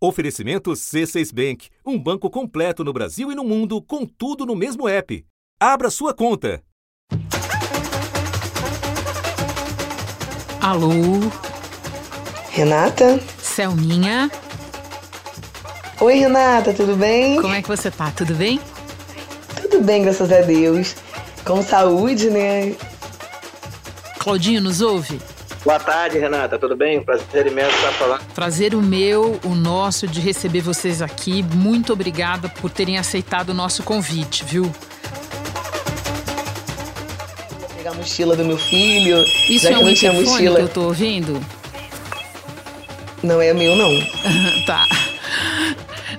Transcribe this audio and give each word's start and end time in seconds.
Oferecimento 0.00 0.70
C6 0.70 1.34
Bank, 1.34 1.68
um 1.84 1.98
banco 1.98 2.30
completo 2.30 2.84
no 2.84 2.92
Brasil 2.92 3.32
e 3.32 3.34
no 3.34 3.42
mundo, 3.42 3.82
com 3.82 4.06
tudo 4.06 4.46
no 4.46 4.54
mesmo 4.54 4.88
app. 4.88 5.26
Abra 5.58 5.90
sua 5.90 6.14
conta. 6.14 6.62
Alô? 10.60 10.92
Renata? 12.50 13.18
Selminha? 13.42 14.30
Oi, 16.00 16.14
Renata, 16.14 16.72
tudo 16.72 16.94
bem? 16.94 17.42
Como 17.42 17.54
é 17.54 17.60
que 17.60 17.66
você 17.66 17.90
tá? 17.90 18.12
Tudo 18.12 18.36
bem? 18.36 18.60
Tudo 19.60 19.80
bem, 19.80 20.04
graças 20.04 20.30
a 20.30 20.42
Deus. 20.42 20.94
Com 21.44 21.60
saúde, 21.60 22.30
né? 22.30 22.76
Claudinho, 24.20 24.60
nos 24.60 24.80
ouve? 24.80 25.18
Boa 25.68 25.78
tarde, 25.78 26.18
Renata. 26.18 26.58
Tudo 26.58 26.74
bem? 26.74 27.02
Prazer 27.02 27.46
imenso 27.46 27.76
estar 27.76 27.92
falando. 27.92 28.22
Prazer 28.34 28.74
o 28.74 28.80
meu, 28.80 29.38
o 29.44 29.54
nosso, 29.54 30.08
de 30.08 30.18
receber 30.18 30.62
vocês 30.62 31.02
aqui. 31.02 31.42
Muito 31.42 31.92
obrigada 31.92 32.48
por 32.48 32.70
terem 32.70 32.96
aceitado 32.96 33.50
o 33.50 33.54
nosso 33.54 33.82
convite, 33.82 34.46
viu? 34.46 34.62
Vou 37.60 37.68
pegar 37.76 37.90
a 37.90 37.94
mochila 37.94 38.34
do 38.34 38.46
meu 38.46 38.56
filho. 38.56 39.22
Isso 39.46 39.64
já 39.64 39.72
é 39.72 39.74
que 39.74 39.78
um 39.78 39.84
não 39.84 39.92
tinha 39.92 40.10
interfone 40.10 40.30
mochila. 40.30 40.56
que 40.56 40.62
eu 40.62 40.68
tô 40.70 40.84
ouvindo? 40.84 41.38
Não 43.22 43.42
é 43.42 43.52
meu, 43.52 43.76
não. 43.76 43.90
tá. 44.64 44.86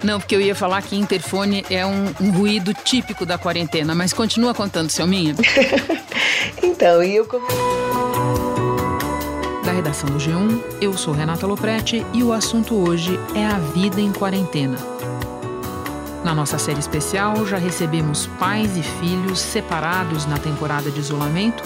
Não, 0.04 0.20
porque 0.20 0.36
eu 0.36 0.42
ia 0.42 0.54
falar 0.54 0.84
que 0.84 0.95
interfone 0.95 1.66
é 1.72 1.84
um, 1.84 2.14
um 2.22 2.30
ruído 2.30 2.72
típico 2.72 3.26
da 3.26 3.40
quarentena, 3.40 3.95
mas 3.95 4.14
continua 4.14 4.54
contando, 4.54 4.92
Selminha. 4.92 5.34
Então, 6.62 7.04
e 7.04 7.16
eu 7.16 7.26
redação 9.80 10.10
do 10.10 10.18
G1, 10.18 10.62
eu 10.82 10.92
sou 10.92 11.14
Renata 11.14 11.48
Loprete 11.48 12.06
e 12.14 12.22
o 12.22 12.34
assunto 12.34 12.76
hoje 12.76 13.18
é 13.34 13.46
a 13.46 13.58
vida 13.58 14.02
em 14.02 14.12
quarentena. 14.12 14.76
Na 16.22 16.36
nossa 16.36 16.60
série 16.60 16.80
especial, 16.80 17.46
já 17.46 17.56
recebemos 17.56 18.28
pais 18.38 18.76
e 18.76 18.84
filhos 18.84 19.40
separados 19.40 20.26
na 20.26 20.38
temporada 20.38 20.92
de 20.92 21.00
isolamento, 21.00 21.64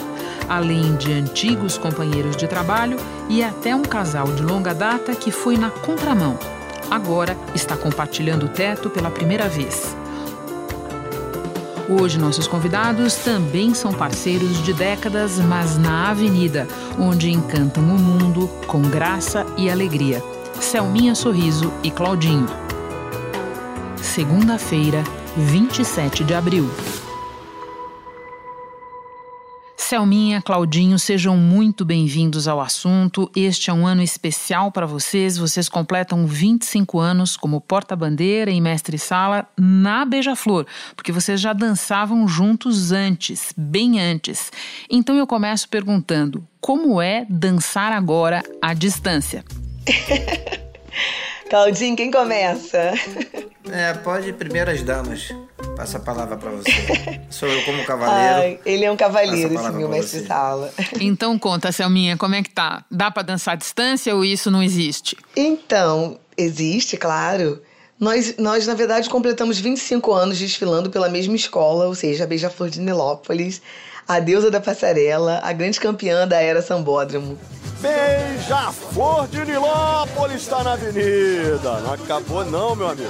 além 0.47 0.95
de 0.95 1.11
antigos 1.11 1.75
companheiros 1.75 2.37
de 2.37 2.47
trabalho 2.47 2.97
e 3.27 3.43
até 3.43 3.75
um 3.75 3.81
casal 3.81 4.27
de 4.27 4.43
longa 4.43 4.75
data 4.75 5.15
que 5.15 5.31
foi 5.31 5.57
na 5.57 5.71
contramão. 5.71 6.37
Agora 6.91 7.35
está 7.55 7.75
compartilhando 7.75 8.45
o 8.45 8.49
teto 8.49 8.91
pela 8.91 9.09
primeira 9.09 9.49
vez. 9.49 9.95
Hoje, 11.89 12.17
nossos 12.17 12.47
convidados 12.47 13.15
também 13.15 13.73
são 13.73 13.91
parceiros 13.91 14.63
de 14.63 14.71
décadas, 14.71 15.37
mas 15.39 15.77
na 15.77 16.11
avenida, 16.11 16.67
onde 16.99 17.31
encantam 17.31 17.83
o 17.83 17.99
mundo 17.99 18.47
com 18.67 18.81
graça 18.81 19.45
e 19.57 19.69
alegria. 19.69 20.23
Selminha 20.59 21.15
Sorriso 21.15 21.71
e 21.83 21.91
Claudinho. 21.91 22.47
Segunda-feira, 23.97 25.03
27 25.35 26.23
de 26.23 26.33
abril. 26.33 26.69
Selminha, 29.93 30.41
Claudinho, 30.41 30.97
sejam 30.97 31.37
muito 31.37 31.85
bem-vindos 31.85 32.47
ao 32.47 32.59
assunto. 32.59 33.29
Este 33.35 33.69
é 33.69 33.73
um 33.73 33.85
ano 33.85 34.01
especial 34.01 34.71
para 34.71 34.87
vocês. 34.87 35.37
Vocês 35.37 35.69
completam 35.69 36.25
25 36.25 36.97
anos 36.97 37.37
como 37.37 37.61
porta-bandeira 37.61 38.49
e 38.49 38.59
mestre-sala 38.59 39.47
na 39.55 40.03
Beija-Flor, 40.03 40.65
porque 40.95 41.11
vocês 41.11 41.39
já 41.39 41.53
dançavam 41.53 42.27
juntos 42.27 42.91
antes, 42.91 43.53
bem 43.55 44.01
antes. 44.01 44.51
Então 44.89 45.15
eu 45.15 45.27
começo 45.27 45.69
perguntando: 45.69 46.43
como 46.59 46.99
é 46.99 47.27
dançar 47.29 47.91
agora 47.91 48.41
à 48.59 48.73
distância? 48.73 49.45
Claudinho, 51.51 51.95
quem 51.95 52.09
começa? 52.09 52.93
É, 53.71 53.93
pode 53.93 54.33
primeiro 54.33 54.71
as 54.71 54.81
damas. 54.81 55.31
Passa 55.75 55.97
a 55.97 55.99
palavra 55.99 56.37
para 56.37 56.51
você. 56.51 56.71
Sou 57.29 57.49
eu 57.49 57.63
como 57.65 57.83
cavaleiro. 57.83 58.35
Ai, 58.35 58.59
ele 58.65 58.85
é 58.85 58.91
um 58.91 58.95
cavaleiro, 58.95 59.53
esse 59.53 59.71
meu 59.71 59.89
mestre 59.89 60.19
você. 60.19 60.27
sala. 60.27 60.71
Então 61.01 61.37
conta, 61.39 61.71
Selminha, 61.71 62.15
como 62.15 62.35
é 62.35 62.43
que 62.43 62.49
tá? 62.49 62.85
Dá 62.91 63.09
para 63.09 63.23
dançar 63.23 63.53
à 63.53 63.57
distância 63.57 64.15
ou 64.15 64.23
isso 64.23 64.51
não 64.51 64.61
existe? 64.61 65.17
Então, 65.35 66.19
existe, 66.37 66.95
claro. 66.95 67.61
Nós, 67.99 68.35
nós, 68.37 68.67
na 68.67 68.73
verdade, 68.73 69.09
completamos 69.09 69.59
25 69.59 70.11
anos 70.13 70.37
desfilando 70.37 70.89
pela 70.89 71.09
mesma 71.09 71.35
escola, 71.35 71.85
ou 71.87 71.95
seja, 71.95 72.23
a 72.23 72.27
Beija-Flor 72.27 72.69
de 72.69 72.79
Nilópolis, 72.79 73.61
a 74.13 74.19
deusa 74.19 74.51
da 74.51 74.61
passarela, 74.61 75.39
a 75.41 75.51
grande 75.51 75.79
campeã 75.79 76.27
da 76.27 76.39
era 76.39 76.61
Sambódromo. 76.61 77.35
Beija-flor 77.81 79.27
de 79.27 79.43
Nilópolis 79.43 80.43
está 80.43 80.63
na 80.63 80.73
avenida. 80.73 81.81
Não 81.81 81.93
acabou 81.93 82.45
não, 82.45 82.75
meu 82.75 82.89
amigo. 82.89 83.09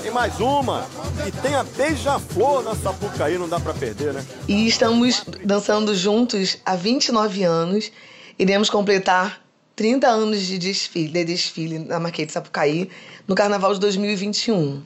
Tem 0.00 0.12
mais 0.12 0.38
uma. 0.38 0.86
E 1.26 1.32
tem 1.42 1.56
a 1.56 1.64
Beija-flor 1.64 2.62
na 2.62 2.76
Sapucaí, 2.76 3.36
não 3.36 3.48
dá 3.48 3.58
pra 3.58 3.74
perder, 3.74 4.14
né? 4.14 4.24
E 4.46 4.68
estamos 4.68 5.24
dançando 5.44 5.92
juntos 5.92 6.58
há 6.64 6.76
29 6.76 7.42
anos. 7.42 7.90
Iremos 8.38 8.70
completar 8.70 9.40
30 9.74 10.06
anos 10.06 10.42
de 10.42 10.56
desfile, 10.56 11.12
de 11.12 11.24
desfile 11.24 11.80
na 11.80 11.98
Marquês 11.98 12.28
de 12.28 12.32
Sapucaí 12.34 12.88
no 13.26 13.34
Carnaval 13.34 13.74
de 13.74 13.80
2021. 13.80 14.84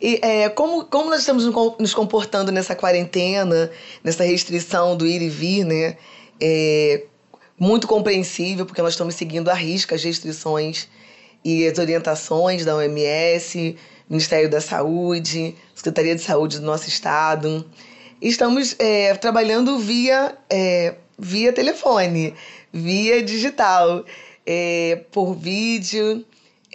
E 0.00 0.18
é, 0.22 0.48
como, 0.48 0.84
como 0.84 1.10
nós 1.10 1.20
estamos 1.20 1.44
nos 1.78 1.94
comportando 1.94 2.52
nessa 2.52 2.74
quarentena, 2.74 3.70
nessa 4.04 4.24
restrição 4.24 4.96
do 4.96 5.06
ir 5.06 5.22
e 5.22 5.28
vir, 5.28 5.64
né? 5.64 5.96
É 6.40 7.04
muito 7.58 7.86
compreensível, 7.86 8.66
porque 8.66 8.82
nós 8.82 8.92
estamos 8.92 9.14
seguindo 9.14 9.48
à 9.48 9.54
risca 9.54 9.94
as 9.94 10.04
restrições 10.04 10.88
e 11.44 11.66
as 11.66 11.78
orientações 11.78 12.64
da 12.64 12.76
OMS, 12.76 13.76
Ministério 14.08 14.50
da 14.50 14.60
Saúde, 14.60 15.54
Secretaria 15.74 16.14
de 16.14 16.20
Saúde 16.20 16.60
do 16.60 16.66
nosso 16.66 16.88
estado. 16.88 17.64
Estamos 18.20 18.76
é, 18.78 19.14
trabalhando 19.14 19.78
via, 19.78 20.36
é, 20.50 20.94
via 21.18 21.52
telefone, 21.52 22.34
via 22.72 23.22
digital, 23.22 24.04
é, 24.44 25.00
por 25.10 25.34
vídeo, 25.34 26.24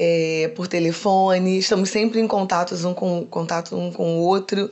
é, 0.03 0.47
por 0.55 0.67
telefone. 0.67 1.59
Estamos 1.59 1.91
sempre 1.91 2.19
em 2.19 2.27
contatos 2.27 2.83
um 2.83 2.91
com, 2.91 3.23
contato 3.27 3.77
um 3.77 3.91
com 3.91 4.17
o 4.17 4.21
outro. 4.23 4.71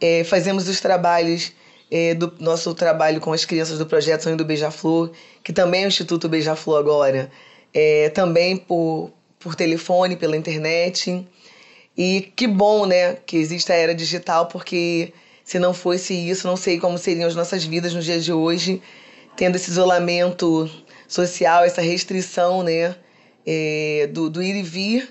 É, 0.00 0.24
fazemos 0.24 0.66
os 0.66 0.80
trabalhos 0.80 1.52
é, 1.90 2.14
do 2.14 2.32
nosso 2.40 2.74
trabalho 2.74 3.20
com 3.20 3.34
as 3.34 3.44
crianças 3.44 3.78
do 3.78 3.84
Projeto 3.84 4.22
Sonho 4.22 4.36
do 4.36 4.46
Beija-Flor, 4.46 5.10
que 5.44 5.52
também 5.52 5.82
é 5.82 5.84
o 5.84 5.88
Instituto 5.88 6.26
Beija-Flor 6.26 6.78
agora, 6.78 7.30
é, 7.74 8.08
também 8.08 8.56
por, 8.56 9.10
por 9.38 9.54
telefone, 9.54 10.16
pela 10.16 10.38
internet. 10.38 11.22
E 11.94 12.32
que 12.34 12.46
bom, 12.46 12.86
né, 12.86 13.16
que 13.26 13.36
existe 13.36 13.70
a 13.70 13.74
era 13.74 13.94
digital, 13.94 14.46
porque 14.46 15.12
se 15.44 15.58
não 15.58 15.74
fosse 15.74 16.14
isso, 16.14 16.46
não 16.46 16.56
sei 16.56 16.80
como 16.80 16.96
seriam 16.96 17.28
as 17.28 17.34
nossas 17.34 17.62
vidas 17.62 17.92
nos 17.92 18.06
dias 18.06 18.24
de 18.24 18.32
hoje, 18.32 18.80
tendo 19.36 19.56
esse 19.56 19.70
isolamento 19.70 20.70
social, 21.06 21.62
essa 21.62 21.82
restrição, 21.82 22.62
né, 22.62 22.96
é, 23.46 24.08
do, 24.12 24.30
do 24.30 24.42
ir 24.42 24.56
e 24.56 24.62
vir. 24.62 25.08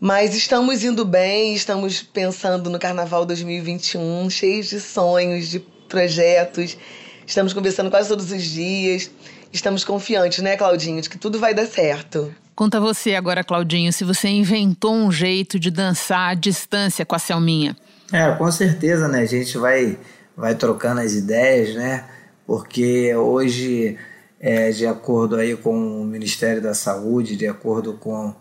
Mas 0.00 0.34
estamos 0.34 0.82
indo 0.82 1.04
bem, 1.04 1.54
estamos 1.54 2.02
pensando 2.02 2.68
no 2.68 2.78
Carnaval 2.78 3.24
2021, 3.24 4.28
cheios 4.30 4.66
de 4.66 4.80
sonhos, 4.80 5.48
de 5.48 5.60
projetos. 5.88 6.76
Estamos 7.24 7.52
conversando 7.52 7.90
quase 7.90 8.08
todos 8.08 8.32
os 8.32 8.42
dias. 8.42 9.10
Estamos 9.52 9.84
confiantes, 9.84 10.42
né, 10.42 10.56
Claudinho, 10.56 11.00
de 11.00 11.08
que 11.08 11.18
tudo 11.18 11.38
vai 11.38 11.54
dar 11.54 11.66
certo. 11.66 12.34
Conta 12.54 12.80
você 12.80 13.14
agora, 13.14 13.44
Claudinho, 13.44 13.92
se 13.92 14.02
você 14.02 14.28
inventou 14.28 14.94
um 14.94 15.12
jeito 15.12 15.58
de 15.58 15.70
dançar 15.70 16.30
à 16.30 16.34
distância 16.34 17.04
com 17.04 17.14
a 17.14 17.18
Selminha. 17.18 17.76
É, 18.12 18.30
com 18.32 18.50
certeza, 18.50 19.08
né? 19.08 19.20
A 19.20 19.26
gente 19.26 19.56
vai, 19.56 19.98
vai 20.36 20.54
trocando 20.54 21.00
as 21.00 21.12
ideias, 21.12 21.74
né? 21.74 22.04
Porque 22.46 23.14
hoje, 23.14 23.96
é, 24.42 24.70
de 24.72 24.84
acordo 24.84 25.36
aí 25.36 25.56
com 25.56 26.02
o 26.02 26.04
Ministério 26.04 26.60
da 26.60 26.74
Saúde, 26.74 27.36
de 27.36 27.46
acordo 27.46 27.92
com 27.92 28.34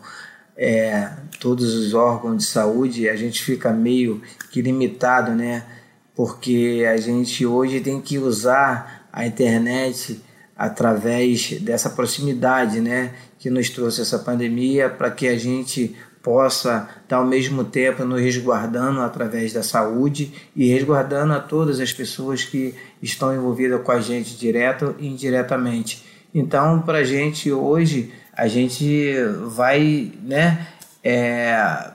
é, 0.58 1.12
todos 1.40 1.76
os 1.76 1.94
órgãos 1.94 2.38
de 2.38 2.44
saúde, 2.46 3.08
a 3.08 3.16
gente 3.16 3.44
fica 3.44 3.72
meio 3.72 4.20
que 4.50 4.64
limitado, 4.64 5.32
né? 5.34 5.64
Porque 6.16 6.84
a 6.92 6.98
gente 6.98 7.46
hoje 7.46 7.80
tem 7.82 8.02
que 8.02 8.18
usar 8.18 9.08
a 9.14 9.28
internet 9.28 10.20
através 10.58 11.62
dessa 11.62 11.90
proximidade, 11.92 12.82
né? 12.82 13.14
Que 13.38 13.52
nos 13.52 13.70
trouxe 13.70 14.02
essa 14.02 14.18
pandemia 14.18 14.90
para 14.90 15.12
que 15.12 15.28
a 15.28 15.38
gente 15.38 15.96
possa 16.22 16.88
estar 17.03 17.18
ao 17.18 17.26
mesmo 17.26 17.64
tempo 17.64 18.03
nos 18.06 18.22
resguardando 18.22 19.02
através 19.02 19.53
da 19.53 19.64
saúde 19.64 20.34
e 20.56 20.68
resguardando 20.68 21.34
a 21.34 21.40
todas 21.40 21.79
as 21.79 21.91
pessoas 21.91 22.44
que 22.44 22.76
estão 23.02 23.34
envolvidas 23.35 23.82
com 23.82 23.91
a 23.91 24.00
gente 24.00 24.38
direto 24.38 24.96
e 25.00 25.08
indiretamente. 25.08 26.06
Então, 26.34 26.82
para 26.82 27.00
a 27.00 27.03
gente 27.03 27.52
hoje, 27.52 28.14
a 28.34 28.47
gente 28.47 29.14
vai, 29.47 30.12
né, 30.23 30.68
é, 31.03 31.91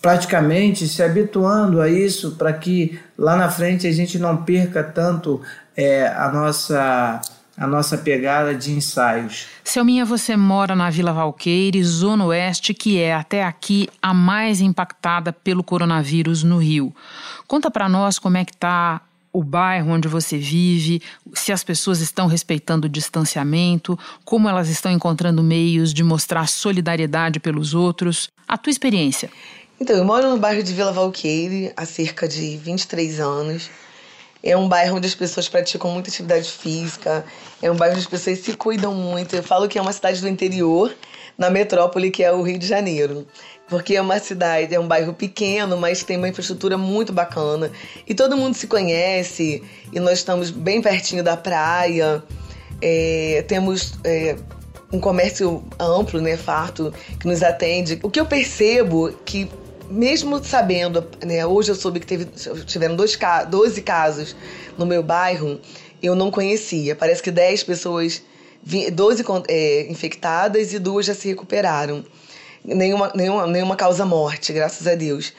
praticamente 0.00 0.88
se 0.88 1.02
habituando 1.02 1.80
a 1.80 1.88
isso 1.88 2.36
para 2.36 2.52
que 2.52 2.98
lá 3.16 3.36
na 3.36 3.50
frente 3.50 3.86
a 3.86 3.92
gente 3.92 4.18
não 4.18 4.44
perca 4.44 4.82
tanto 4.82 5.40
é, 5.76 6.06
a 6.06 6.30
nossa 6.30 7.20
a 7.56 7.66
nossa 7.66 7.96
pegada 7.96 8.54
de 8.54 8.72
ensaios. 8.72 9.46
Selminha, 9.64 10.04
você 10.04 10.36
mora 10.36 10.76
na 10.76 10.90
Vila 10.90 11.12
Valqueire, 11.12 11.82
Zona 11.82 12.26
Oeste, 12.26 12.74
que 12.74 13.00
é 13.00 13.14
até 13.14 13.42
aqui 13.42 13.88
a 14.00 14.12
mais 14.12 14.60
impactada 14.60 15.32
pelo 15.32 15.64
coronavírus 15.64 16.42
no 16.42 16.58
Rio. 16.58 16.94
Conta 17.48 17.70
para 17.70 17.88
nós 17.88 18.18
como 18.18 18.36
é 18.36 18.44
que 18.44 18.52
está 18.52 19.00
o 19.32 19.44
bairro 19.44 19.90
onde 19.90 20.08
você 20.08 20.38
vive, 20.38 21.02
se 21.34 21.52
as 21.52 21.62
pessoas 21.62 22.00
estão 22.00 22.26
respeitando 22.26 22.86
o 22.86 22.90
distanciamento, 22.90 23.98
como 24.24 24.48
elas 24.48 24.70
estão 24.70 24.90
encontrando 24.90 25.42
meios 25.42 25.92
de 25.92 26.02
mostrar 26.02 26.46
solidariedade 26.48 27.38
pelos 27.38 27.74
outros. 27.74 28.30
A 28.48 28.56
tua 28.56 28.70
experiência. 28.70 29.30
Então, 29.78 29.94
eu 29.94 30.06
moro 30.06 30.30
no 30.30 30.38
bairro 30.38 30.62
de 30.62 30.72
Vila 30.72 30.90
Valqueire 30.90 31.70
há 31.76 31.84
cerca 31.84 32.26
de 32.26 32.56
23 32.56 33.20
anos. 33.20 33.68
É 34.46 34.56
um 34.56 34.68
bairro 34.68 34.96
onde 34.96 35.06
as 35.06 35.14
pessoas 35.14 35.48
praticam 35.48 35.90
muita 35.90 36.08
atividade 36.08 36.50
física, 36.50 37.24
é 37.60 37.70
um 37.70 37.76
bairro 37.76 37.94
onde 37.94 38.04
as 38.04 38.10
pessoas 38.10 38.38
se 38.38 38.54
cuidam 38.54 38.94
muito. 38.94 39.34
Eu 39.34 39.42
falo 39.42 39.68
que 39.68 39.78
é 39.78 39.82
uma 39.82 39.92
cidade 39.92 40.20
do 40.20 40.28
interior, 40.28 40.94
na 41.36 41.50
metrópole 41.50 42.10
que 42.10 42.22
é 42.22 42.32
o 42.32 42.42
Rio 42.42 42.58
de 42.58 42.66
Janeiro 42.66 43.26
porque 43.68 43.96
é 43.96 44.00
uma 44.00 44.18
cidade, 44.18 44.74
é 44.74 44.80
um 44.80 44.86
bairro 44.86 45.12
pequeno, 45.12 45.76
mas 45.76 46.02
tem 46.02 46.16
uma 46.16 46.28
infraestrutura 46.28 46.78
muito 46.78 47.12
bacana. 47.12 47.70
E 48.06 48.14
todo 48.14 48.36
mundo 48.36 48.54
se 48.54 48.66
conhece, 48.66 49.62
e 49.92 50.00
nós 50.00 50.18
estamos 50.18 50.50
bem 50.50 50.80
pertinho 50.80 51.22
da 51.22 51.36
praia. 51.36 52.22
É, 52.80 53.44
temos 53.48 53.94
é, 54.04 54.36
um 54.92 55.00
comércio 55.00 55.64
amplo, 55.80 56.20
né, 56.20 56.36
farto, 56.36 56.94
que 57.18 57.26
nos 57.26 57.42
atende. 57.42 57.98
O 58.02 58.10
que 58.10 58.20
eu 58.20 58.26
percebo 58.26 59.12
que, 59.24 59.50
mesmo 59.90 60.42
sabendo, 60.44 61.06
né, 61.24 61.44
hoje 61.46 61.70
eu 61.70 61.74
soube 61.74 62.00
que 62.00 62.06
teve, 62.06 62.26
tiveram 62.66 62.96
dois, 62.96 63.18
12 63.48 63.82
casos 63.82 64.36
no 64.76 64.86
meu 64.86 65.02
bairro, 65.02 65.60
eu 66.02 66.14
não 66.14 66.30
conhecia. 66.30 66.94
Parece 66.94 67.22
que 67.22 67.30
10 67.30 67.64
pessoas, 67.64 68.22
12 68.92 69.24
é, 69.48 69.90
infectadas 69.90 70.72
e 70.72 70.78
duas 70.78 71.06
já 71.06 71.14
se 71.14 71.28
recuperaram 71.28 72.04
nenhuma, 72.64 73.12
nenhuma, 73.14 73.46
nenhuma 73.46 73.76
causa 73.76 74.04
morte, 74.04 74.52
graças 74.52 74.86
a 74.86 74.94
Deus. 74.94 75.32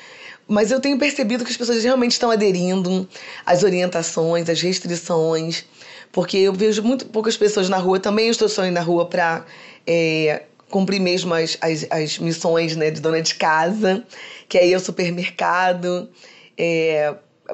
Mas 0.47 0.71
eu 0.71 0.79
tenho 0.79 0.97
percebido 0.97 1.43
que 1.43 1.51
as 1.51 1.57
pessoas 1.57 1.83
realmente 1.83 2.13
estão 2.13 2.31
aderindo 2.31 3.07
às 3.45 3.63
orientações, 3.63 4.49
às 4.49 4.61
restrições, 4.61 5.65
porque 6.11 6.37
eu 6.37 6.53
vejo 6.53 6.81
muito 6.83 7.05
poucas 7.07 7.35
pessoas 7.35 7.67
na 7.67 7.77
rua. 7.77 7.99
Também 7.99 8.29
estou 8.29 8.47
saindo 8.47 8.75
na 8.75 8.81
rua 8.81 9.05
para 9.05 9.45
é, 9.85 10.43
cumprir 10.69 10.99
mesmo 10.99 11.33
as, 11.33 11.57
as, 11.61 11.85
as, 11.89 12.19
missões 12.19 12.75
né, 12.75 12.91
de 12.91 12.99
dona 12.99 13.21
de 13.21 13.35
casa, 13.35 14.03
que 14.47 14.57
é 14.57 14.75
o 14.75 14.79
supermercado. 14.79 16.09
É, 16.57 17.13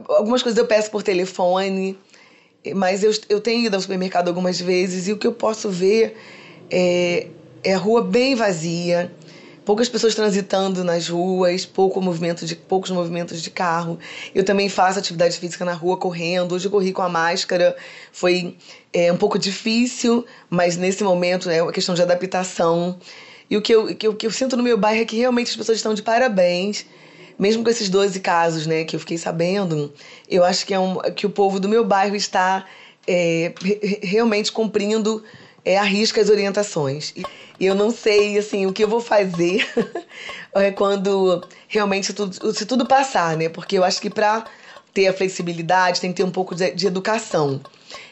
algumas 0.10 0.42
coisas 0.42 0.58
eu 0.58 0.66
peço 0.66 0.90
por 0.90 1.04
telefone, 1.04 1.98
mas 2.76 3.04
eu, 3.04 3.12
eu 3.30 3.40
tenho 3.40 3.66
ido 3.66 3.76
ao 3.76 3.82
supermercado 3.82 4.28
algumas 4.28 4.60
vezes 4.60 5.08
e 5.08 5.14
o 5.14 5.18
que 5.18 5.28
eu 5.28 5.34
posso 5.34 5.70
ver 5.70 6.18
é, 6.70 7.28
é 7.64 7.74
a 7.74 7.78
rua 7.78 8.02
bem 8.02 8.36
vazia 8.36 9.12
poucas 9.66 9.88
pessoas 9.88 10.14
transitando 10.16 10.84
nas 10.84 11.08
ruas, 11.08 11.66
pouco 11.66 12.02
movimento 12.02 12.46
de, 12.46 12.56
poucos 12.56 12.92
movimentos 12.92 13.42
de 13.42 13.50
carro. 13.50 13.98
Eu 14.34 14.44
também 14.44 14.70
faço 14.70 15.00
atividade 15.00 15.38
física 15.38 15.64
na 15.64 15.74
rua 15.74 15.98
correndo. 15.98 16.54
Hoje 16.54 16.66
eu 16.66 16.72
corri 16.72 16.92
com 16.92 17.02
a 17.02 17.10
máscara, 17.10 17.76
foi 18.12 18.58
é, 18.92 19.12
um 19.12 19.18
pouco 19.18 19.40
difícil, 19.40 20.26
mas 20.50 20.78
nesse 20.78 21.04
momento 21.04 21.50
é 21.50 21.62
uma 21.62 21.72
questão 21.72 21.96
de 21.96 22.02
adaptação. 22.02 23.00
E 23.50 23.58
o 23.58 23.62
que 23.62 23.74
eu, 23.74 23.96
que 23.96 24.14
que 24.14 24.28
eu 24.28 24.32
sinto 24.32 24.58
no 24.58 24.64
meu 24.64 24.78
bairro 24.78 25.02
é 25.02 25.06
que 25.06 25.18
realmente 25.18 25.50
as 25.50 25.56
pessoas 25.56 25.78
estão 25.78 25.94
de 25.94 26.02
parabéns. 26.02 26.86
Mesmo 27.38 27.64
com 27.64 27.70
esses 27.70 27.90
12 27.90 28.20
casos 28.20 28.68
né, 28.68 28.84
que 28.84 28.96
eu 28.96 29.00
fiquei 29.00 29.18
sabendo, 29.18 29.92
eu 30.30 30.44
acho 30.44 30.66
que, 30.66 30.74
é 30.74 30.80
um, 30.80 31.00
que 31.16 31.26
o 31.26 31.30
povo 31.30 31.60
do 31.60 31.68
meu 31.68 31.84
bairro 31.84 32.16
está 32.16 32.66
é, 33.08 33.54
realmente 34.02 34.52
cumprindo 34.52 35.24
é, 35.66 35.78
arrisca 35.78 36.22
as 36.22 36.30
orientações. 36.30 37.14
E 37.60 37.66
eu 37.66 37.76
não 37.76 37.92
sei, 37.92 38.38
assim, 38.38 38.66
o 38.66 38.74
que 38.74 38.84
eu 38.84 38.88
vou 38.88 39.00
fazer 39.00 39.68
é 40.54 40.72
quando 40.72 41.44
realmente 41.68 42.14
tudo, 42.14 42.54
se 42.54 42.66
tudo 42.66 42.86
passar, 42.86 43.38
né? 43.38 43.50
Porque 43.50 43.78
eu 43.78 43.84
acho 43.84 44.02
que 44.02 44.10
para 44.10 44.46
ter 44.94 45.08
a 45.08 45.14
flexibilidade 45.14 46.00
tem 46.00 46.12
que 46.12 46.18
ter 46.18 46.24
um 46.24 46.32
pouco 46.32 46.54
de, 46.54 46.72
de 46.72 46.88
educação. 46.88 47.62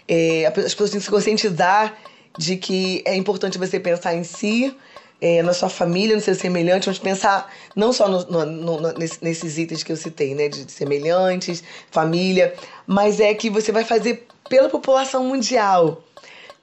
É, 0.07 0.45
as 0.45 0.73
pessoas 0.73 0.91
têm 0.91 0.99
que 0.99 1.05
se 1.05 1.11
conscientizar 1.11 1.95
de 2.37 2.55
que 2.55 3.03
é 3.05 3.15
importante 3.15 3.57
você 3.57 3.79
pensar 3.79 4.15
em 4.15 4.23
si, 4.23 4.75
é, 5.19 5.43
na 5.43 5.53
sua 5.53 5.69
família, 5.69 6.15
no 6.15 6.21
seu 6.21 6.33
semelhante, 6.33 6.87
mas 6.87 6.97
pensar 6.97 7.53
não 7.75 7.93
só 7.93 8.07
no, 8.07 8.25
no, 8.25 8.81
no, 8.81 8.93
nesses 9.21 9.57
itens 9.57 9.83
que 9.83 9.91
eu 9.91 9.97
citei, 9.97 10.33
né, 10.33 10.47
de 10.47 10.71
semelhantes, 10.71 11.63
família, 11.91 12.53
mas 12.87 13.19
é 13.19 13.33
que 13.33 13.49
você 13.49 13.71
vai 13.71 13.83
fazer 13.83 14.25
pela 14.49 14.67
população 14.69 15.25
mundial 15.25 16.03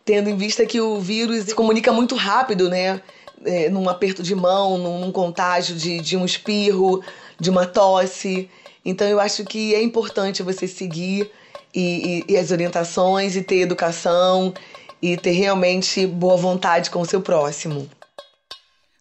tendo 0.09 0.31
em 0.31 0.37
vista 0.39 0.65
que 0.65 0.81
o 0.81 0.99
vírus 0.99 1.45
se 1.45 1.55
comunica 1.55 1.93
muito 1.93 2.15
rápido, 2.15 2.71
né? 2.71 2.99
É, 3.45 3.69
num 3.69 3.91
aperto 3.91 4.23
de 4.23 4.35
mão, 4.35 4.79
num, 4.79 5.01
num 5.01 5.13
contágio 5.13 5.77
de, 5.77 6.01
de 6.01 6.17
um 6.17 6.25
espirro, 6.25 7.03
de 7.39 7.51
uma 7.51 7.67
tosse. 7.67 8.49
Então 8.83 9.07
eu 9.07 9.21
acho 9.21 9.45
que 9.45 9.75
é 9.75 9.83
importante 9.83 10.43
você 10.43 10.67
seguir 10.67 11.31
e, 11.75 12.25
e, 12.27 12.33
e 12.33 12.37
as 12.39 12.51
orientações 12.51 13.37
e 13.37 13.43
ter 13.43 13.61
educação 13.61 14.55
e 15.03 15.15
ter 15.15 15.33
realmente 15.33 16.07
boa 16.07 16.39
vontade 16.39 16.89
com 16.89 17.03
o 17.03 17.07
seu 17.07 17.21
próximo. 17.21 17.87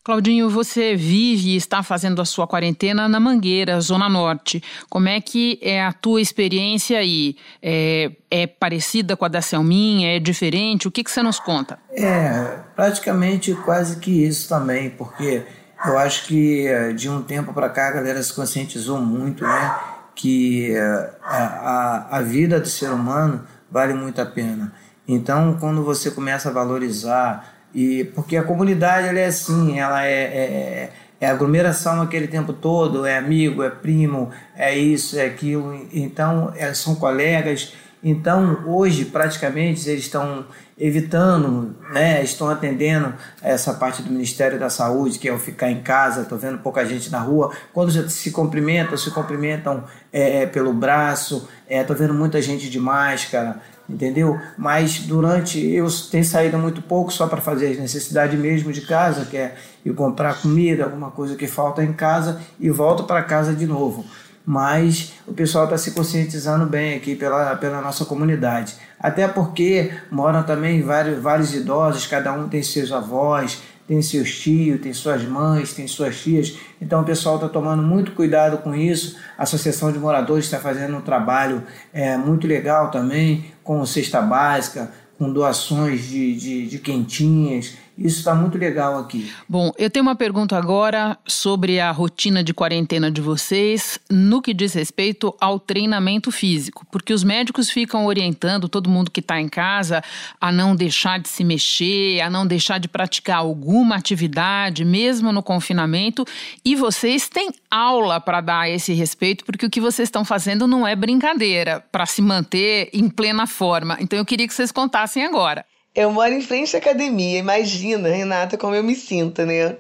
Claudinho, 0.08 0.50
você 0.50 0.96
vive 0.96 1.50
e 1.50 1.56
está 1.58 1.84
fazendo 1.84 2.22
a 2.22 2.26
sua 2.26 2.48
quarentena 2.48 3.10
na 3.10 3.20
Mangueira, 3.20 3.78
Zona 3.82 4.08
Norte. 4.08 4.64
Como 4.90 5.10
é 5.10 5.20
que 5.20 5.60
é 5.62 5.84
a 5.84 5.92
tua 5.92 6.22
experiência 6.22 6.98
aí? 6.98 7.36
É, 7.62 8.14
é 8.32 8.48
parecida 8.48 9.18
com 9.18 9.26
a 9.26 9.28
da 9.28 9.42
Selminha? 9.42 10.16
É 10.16 10.18
diferente? 10.18 10.88
O 10.88 10.92
que, 10.92 11.04
que 11.04 11.12
você 11.12 11.22
nos 11.22 11.42
conta? 11.42 11.78
É, 11.92 12.58
praticamente 12.74 13.54
quase 13.66 14.00
que 14.00 14.26
isso 14.26 14.48
também, 14.48 14.92
porque 14.92 15.44
eu 15.86 15.98
acho 15.98 16.26
que 16.26 16.66
eh, 16.66 16.94
de 16.94 17.10
um 17.10 17.22
tempo 17.22 17.52
para 17.54 17.68
cá 17.68 17.90
a 17.90 17.92
galera 17.92 18.24
se 18.24 18.34
conscientizou 18.34 19.02
muito, 19.02 19.44
né? 19.44 19.76
Que 20.16 20.72
eh, 20.72 21.10
a, 21.22 21.38
a, 21.38 22.18
a 22.20 22.22
vida 22.22 22.62
do 22.62 22.70
ser 22.70 22.92
humano 22.92 23.46
vale 23.70 23.94
muito 23.94 24.22
a 24.22 24.26
pena. 24.26 24.72
Então, 25.06 25.58
quando 25.60 25.84
você 25.84 26.10
começa 26.12 26.48
a 26.48 26.54
valorizar 26.54 27.57
e 27.74 28.06
porque 28.16 28.38
a 28.38 28.44
comunidade 28.44 29.08
ela 29.08 29.20
é 29.20 29.26
assim, 29.26 29.80
ela 29.80 30.06
é, 30.06 30.12
é, 30.12 30.90
é 31.20 31.28
aglomeração 31.28 32.02
aquele 32.02 32.28
tempo 32.28 32.54
todo, 32.54 33.06
é 33.06 33.18
amigo, 33.18 33.64
é 33.64 33.70
primo, 33.70 34.30
é 34.56 34.78
isso, 34.78 35.18
é 35.18 35.26
aquilo. 35.26 35.88
Então, 35.92 36.52
é, 36.56 36.74
são 36.74 36.96
colegas. 36.96 37.74
Então, 38.04 38.64
hoje, 38.66 39.06
praticamente, 39.06 39.90
eles 39.90 40.04
estão 40.04 40.46
evitando, 40.80 41.76
né, 41.92 42.24
estão 42.24 42.48
atendendo 42.50 43.14
essa 43.42 43.74
parte 43.74 44.04
do 44.04 44.12
Ministério 44.12 44.60
da 44.60 44.70
Saúde, 44.70 45.18
que 45.18 45.28
é 45.28 45.34
o 45.34 45.40
ficar 45.40 45.72
em 45.72 45.82
casa, 45.82 46.22
estou 46.22 46.38
vendo 46.38 46.60
pouca 46.60 46.86
gente 46.86 47.12
na 47.12 47.20
rua. 47.20 47.52
Quando 47.74 47.92
se 48.10 48.32
cumprimentam, 48.32 48.96
se 48.96 49.10
cumprimentam 49.10 49.84
é, 50.14 50.44
é 50.44 50.46
pelo 50.46 50.72
braço, 50.72 51.50
estou 51.68 51.96
é, 51.96 52.00
vendo 52.00 52.14
muita 52.14 52.40
gente 52.42 52.70
de 52.70 52.80
máscara, 52.80 53.60
entendeu? 53.90 54.40
Mas 54.58 55.00
durante 55.00 55.60
eu 55.60 55.88
tenho 56.12 56.26
saído 56.26 56.58
muito 56.58 56.82
pouco 56.82 57.12
só 57.12 57.28
para 57.28 57.42
fazer 57.42 57.68
as 57.68 57.78
necessidades 57.78 58.40
mesmo 58.40 58.72
de 58.72 58.82
casa, 58.82 59.26
que 59.26 59.38
é 59.38 59.56
ir 59.86 59.94
comprar 59.94 60.42
comida, 60.42 60.84
alguma 60.84 61.12
coisa 61.12 61.36
que 61.36 61.48
falta 61.48 61.84
em 61.84 61.94
casa 61.94 62.42
e 62.60 62.70
volto 62.70 63.06
para 63.06 63.24
casa 63.24 63.54
de 63.54 63.66
novo. 63.66 64.06
Mas 64.46 65.14
o 65.28 65.34
pessoal 65.34 65.66
está 65.66 65.78
se 65.78 65.92
conscientizando 65.92 66.66
bem 66.66 66.96
aqui 66.96 67.16
pela, 67.16 67.56
pela 67.58 67.82
nossa 67.82 68.06
comunidade. 68.06 68.76
Até 69.00 69.28
porque 69.28 69.92
moram 70.10 70.44
também 70.44 70.82
vários, 70.82 71.22
vários 71.22 71.54
idosos, 71.54 72.08
cada 72.08 72.32
um 72.32 72.48
tem 72.48 72.64
seus 72.64 72.92
avós, 72.92 73.62
tem 73.88 74.02
seus 74.02 74.38
tios, 74.38 74.82
tem 74.82 74.94
suas 74.94 75.24
mães, 75.24 75.74
tem 75.74 75.88
suas 75.88 76.20
tias. 76.22 76.58
Então 76.82 77.02
o 77.02 77.06
pessoal 77.06 77.36
está 77.36 77.48
tomando 77.48 77.82
muito 77.82 78.12
cuidado 78.12 78.58
com 78.58 78.76
isso. 78.76 79.18
A 79.38 79.44
Associação 79.44 79.92
de 79.92 79.98
Moradores 79.98 80.46
está 80.46 80.60
fazendo 80.60 80.98
um 80.98 81.02
trabalho 81.02 81.64
é, 81.94 82.18
muito 82.18 82.46
legal 82.46 82.92
também, 82.92 83.46
com 83.64 83.86
cesta 83.86 84.22
básica, 84.22 84.92
com 85.18 85.32
doações 85.32 86.04
de, 86.04 86.36
de, 86.36 86.68
de 86.68 86.80
quentinhas 86.80 87.76
isso 87.98 88.20
está 88.20 88.36
muito 88.36 88.58
legal 88.58 89.00
aqui. 89.00 89.32
Bom, 89.50 89.72
eu 89.78 89.90
tenho 89.90 90.04
uma 90.04 90.16
pergunta 90.16 90.56
agora 90.56 91.18
sobre 91.26 91.80
a 91.80 91.90
rotina 91.92 92.44
de 92.44 92.54
quarentena 92.54 93.10
de 93.10 93.22
vocês 93.22 94.00
no 94.10 94.42
que 94.42 94.54
diz 94.54 94.74
respeito 94.74 95.36
ao 95.42 95.60
treinamento 95.60 96.32
físico, 96.32 96.86
porque 96.92 97.12
os 97.12 97.24
médicos 97.24 97.72
ficam 97.72 98.06
orientando 98.06 98.70
todo 98.70 98.90
mundo 98.90 99.10
que 99.10 99.20
está 99.20 99.42
em 99.42 99.50
casa 99.50 100.04
a 100.40 100.52
não 100.52 100.76
deixar 100.76 101.20
de 101.20 101.28
se 101.28 101.44
mexer, 101.44 102.22
a 102.22 102.30
não 102.30 102.46
deixar 102.46 102.80
de 102.80 102.88
praticar 102.88 103.38
alguma 103.38 103.96
atividade, 103.96 104.86
mesmo 104.86 105.32
no 105.32 105.42
confinamento, 105.42 106.24
e 106.64 106.76
vocês 106.76 107.28
têm 107.28 107.50
aula 107.70 108.22
para 108.22 108.42
dar 108.42 108.60
a 108.62 108.70
esse 108.70 108.94
respeito, 108.94 109.44
porque 109.44 109.66
o 109.66 109.70
que 109.70 109.82
vocês 109.82 110.08
estão 110.08 110.24
fazendo 110.24 110.68
não 110.68 110.88
é 110.88 110.96
brincadeira, 110.96 111.84
para 111.92 112.06
se 112.06 112.22
manter 112.22 112.90
em 112.94 113.10
plena 113.10 113.48
forma. 113.48 113.98
Então 114.00 114.20
eu 114.20 114.26
queria 114.26 114.48
que 114.48 114.54
vocês 114.54 114.72
contassem 114.72 115.26
agora. 115.26 115.66
Eu 115.98 116.12
moro 116.12 116.32
em 116.32 116.42
frente 116.42 116.76
à 116.76 116.80
academia. 116.80 117.40
Imagina, 117.40 118.08
Renata, 118.10 118.56
como 118.56 118.76
eu 118.76 118.84
me 118.84 118.94
sinto, 118.94 119.44
né? 119.48 119.78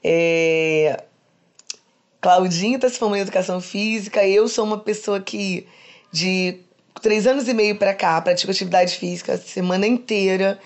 É... 0.00 1.02
Claudinha 2.20 2.76
está 2.76 2.88
se 2.88 2.96
formando 2.96 3.18
em 3.18 3.22
educação 3.22 3.60
física. 3.60 4.24
Eu 4.24 4.46
sou 4.46 4.64
uma 4.64 4.78
pessoa 4.78 5.18
que 5.18 5.66
de 6.12 6.60
três 7.02 7.26
anos 7.26 7.48
e 7.48 7.52
meio 7.52 7.74
para 7.74 7.92
cá, 7.92 8.20
pratico 8.20 8.52
atividade 8.52 8.96
física 8.96 9.32
a 9.32 9.38
semana 9.38 9.88
inteira, 9.88 10.56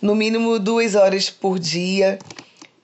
no 0.00 0.14
mínimo 0.14 0.60
duas 0.60 0.94
horas 0.94 1.28
por 1.28 1.58
dia. 1.58 2.20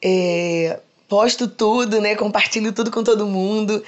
É, 0.02 0.80
posto 1.08 1.46
tudo, 1.46 2.00
né? 2.00 2.16
Compartilho 2.16 2.72
tudo 2.72 2.90
com 2.90 3.04
todo 3.04 3.28
mundo. 3.28 3.80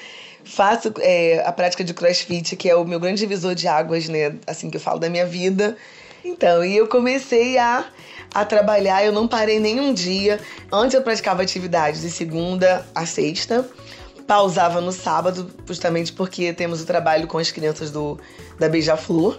Faço 0.45 0.95
é, 1.01 1.43
a 1.45 1.51
prática 1.51 1.83
de 1.83 1.93
crossfit, 1.93 2.55
que 2.55 2.71
é 2.71 2.77
o 2.77 2.85
meu 2.85 3.01
grande 3.01 3.19
divisor 3.19 3.57
de 3.57 3.67
águas, 3.67 4.09
né? 4.09 4.37
Assim 4.47 4.71
que 4.71 4.77
eu 4.77 4.81
falo 4.81 5.01
da 5.01 5.11
minha 5.11 5.27
vida. 5.27 5.77
Então, 6.27 6.65
e 6.65 6.77
eu 6.77 6.89
comecei 6.89 7.57
a, 7.57 7.85
a 8.35 8.45
trabalhar, 8.45 9.05
eu 9.05 9.13
não 9.13 9.29
parei 9.29 9.61
nenhum 9.61 9.95
dia. 9.95 10.41
Antes 10.73 10.95
eu 10.95 11.03
praticava 11.03 11.43
atividades 11.43 12.01
de 12.01 12.11
segunda 12.11 12.85
a 12.95 13.07
sexta 13.07 13.65
pausava 14.27 14.81
no 14.81 14.91
sábado, 14.91 15.49
justamente 15.65 16.13
porque 16.13 16.53
temos 16.53 16.83
o 16.83 16.87
trabalho 16.87 17.27
com 17.27 17.39
as 17.39 17.51
crianças 17.51 17.91
do, 17.91 18.19
da 18.59 18.69
Beija-Flor. 18.69 19.39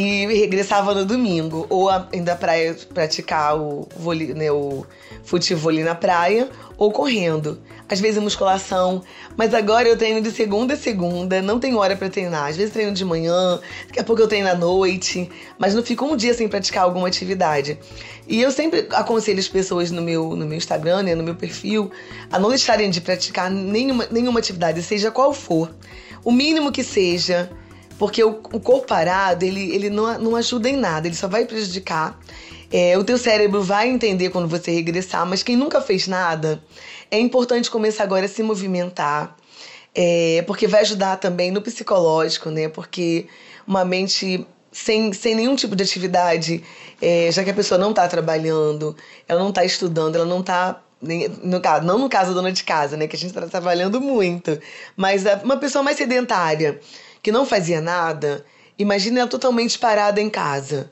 E 0.00 0.26
regressava 0.26 0.94
no 0.94 1.04
domingo, 1.04 1.66
ou 1.68 1.90
ainda 1.90 2.36
pra 2.36 2.52
praticar 2.94 3.58
o, 3.58 3.88
vôlei, 3.96 4.32
né, 4.32 4.48
o 4.48 4.86
futebol 5.24 5.72
na 5.72 5.92
praia, 5.92 6.48
ou 6.76 6.92
correndo. 6.92 7.60
Às 7.88 7.98
vezes 7.98 8.22
musculação, 8.22 9.02
mas 9.36 9.52
agora 9.52 9.88
eu 9.88 9.96
treino 9.98 10.20
de 10.20 10.30
segunda 10.30 10.74
a 10.74 10.76
segunda, 10.76 11.42
não 11.42 11.58
tenho 11.58 11.78
hora 11.78 11.96
para 11.96 12.08
treinar. 12.08 12.48
Às 12.48 12.56
vezes 12.56 12.72
treino 12.72 12.92
de 12.92 13.04
manhã, 13.04 13.58
daqui 13.88 13.98
a 13.98 14.04
pouco 14.04 14.22
eu 14.22 14.28
treino 14.28 14.48
à 14.48 14.54
noite, 14.54 15.28
mas 15.58 15.74
não 15.74 15.82
fico 15.82 16.04
um 16.04 16.14
dia 16.14 16.32
sem 16.32 16.46
praticar 16.46 16.84
alguma 16.84 17.08
atividade. 17.08 17.76
E 18.28 18.40
eu 18.40 18.52
sempre 18.52 18.86
aconselho 18.92 19.40
as 19.40 19.48
pessoas 19.48 19.90
no 19.90 20.00
meu, 20.00 20.36
no 20.36 20.46
meu 20.46 20.56
Instagram, 20.56 21.02
né, 21.02 21.16
no 21.16 21.24
meu 21.24 21.34
perfil, 21.34 21.90
a 22.30 22.38
não 22.38 22.50
deixarem 22.50 22.88
de 22.88 23.00
praticar 23.00 23.50
nenhuma, 23.50 24.06
nenhuma 24.12 24.38
atividade, 24.38 24.80
seja 24.80 25.10
qual 25.10 25.34
for. 25.34 25.74
O 26.24 26.30
mínimo 26.30 26.70
que 26.70 26.84
seja, 26.84 27.50
porque 27.98 28.22
o, 28.22 28.40
o 28.52 28.60
corpo 28.60 28.86
parado, 28.86 29.44
ele, 29.44 29.74
ele 29.74 29.90
não, 29.90 30.18
não 30.18 30.36
ajuda 30.36 30.68
em 30.68 30.76
nada, 30.76 31.06
ele 31.06 31.16
só 31.16 31.26
vai 31.26 31.44
prejudicar. 31.44 32.18
É, 32.70 32.96
o 32.96 33.04
teu 33.04 33.18
cérebro 33.18 33.62
vai 33.62 33.88
entender 33.88 34.30
quando 34.30 34.46
você 34.46 34.70
regressar, 34.70 35.26
mas 35.26 35.42
quem 35.42 35.56
nunca 35.56 35.80
fez 35.80 36.06
nada, 36.06 36.62
é 37.10 37.18
importante 37.18 37.70
começar 37.70 38.04
agora 38.04 38.26
a 38.26 38.28
se 38.28 38.42
movimentar, 38.42 39.36
é, 39.94 40.44
porque 40.46 40.66
vai 40.66 40.82
ajudar 40.82 41.16
também 41.16 41.50
no 41.50 41.62
psicológico, 41.62 42.50
né? 42.50 42.68
Porque 42.68 43.26
uma 43.66 43.84
mente 43.84 44.46
sem, 44.70 45.12
sem 45.12 45.34
nenhum 45.34 45.56
tipo 45.56 45.74
de 45.74 45.82
atividade, 45.82 46.62
é, 47.00 47.30
já 47.32 47.42
que 47.42 47.50
a 47.50 47.54
pessoa 47.54 47.78
não 47.78 47.90
está 47.90 48.06
trabalhando, 48.06 48.94
ela 49.26 49.40
não 49.40 49.48
está 49.48 49.64
estudando, 49.64 50.16
ela 50.16 50.26
não 50.26 50.40
está 50.40 50.82
no 51.00 51.60
caso, 51.60 51.86
não 51.86 51.96
no 51.96 52.08
caso 52.08 52.34
dona 52.34 52.50
de 52.50 52.64
casa, 52.64 52.96
né, 52.96 53.06
que 53.06 53.14
a 53.14 53.18
gente 53.18 53.30
está 53.30 53.46
trabalhando 53.46 54.00
muito, 54.00 54.58
mas 54.96 55.22
uma 55.44 55.56
pessoa 55.56 55.82
mais 55.82 55.96
sedentária, 55.96 56.80
que 57.22 57.32
não 57.32 57.44
fazia 57.46 57.80
nada, 57.80 58.44
imagina 58.78 59.20
ela 59.20 59.28
totalmente 59.28 59.78
parada 59.78 60.20
em 60.20 60.30
casa. 60.30 60.90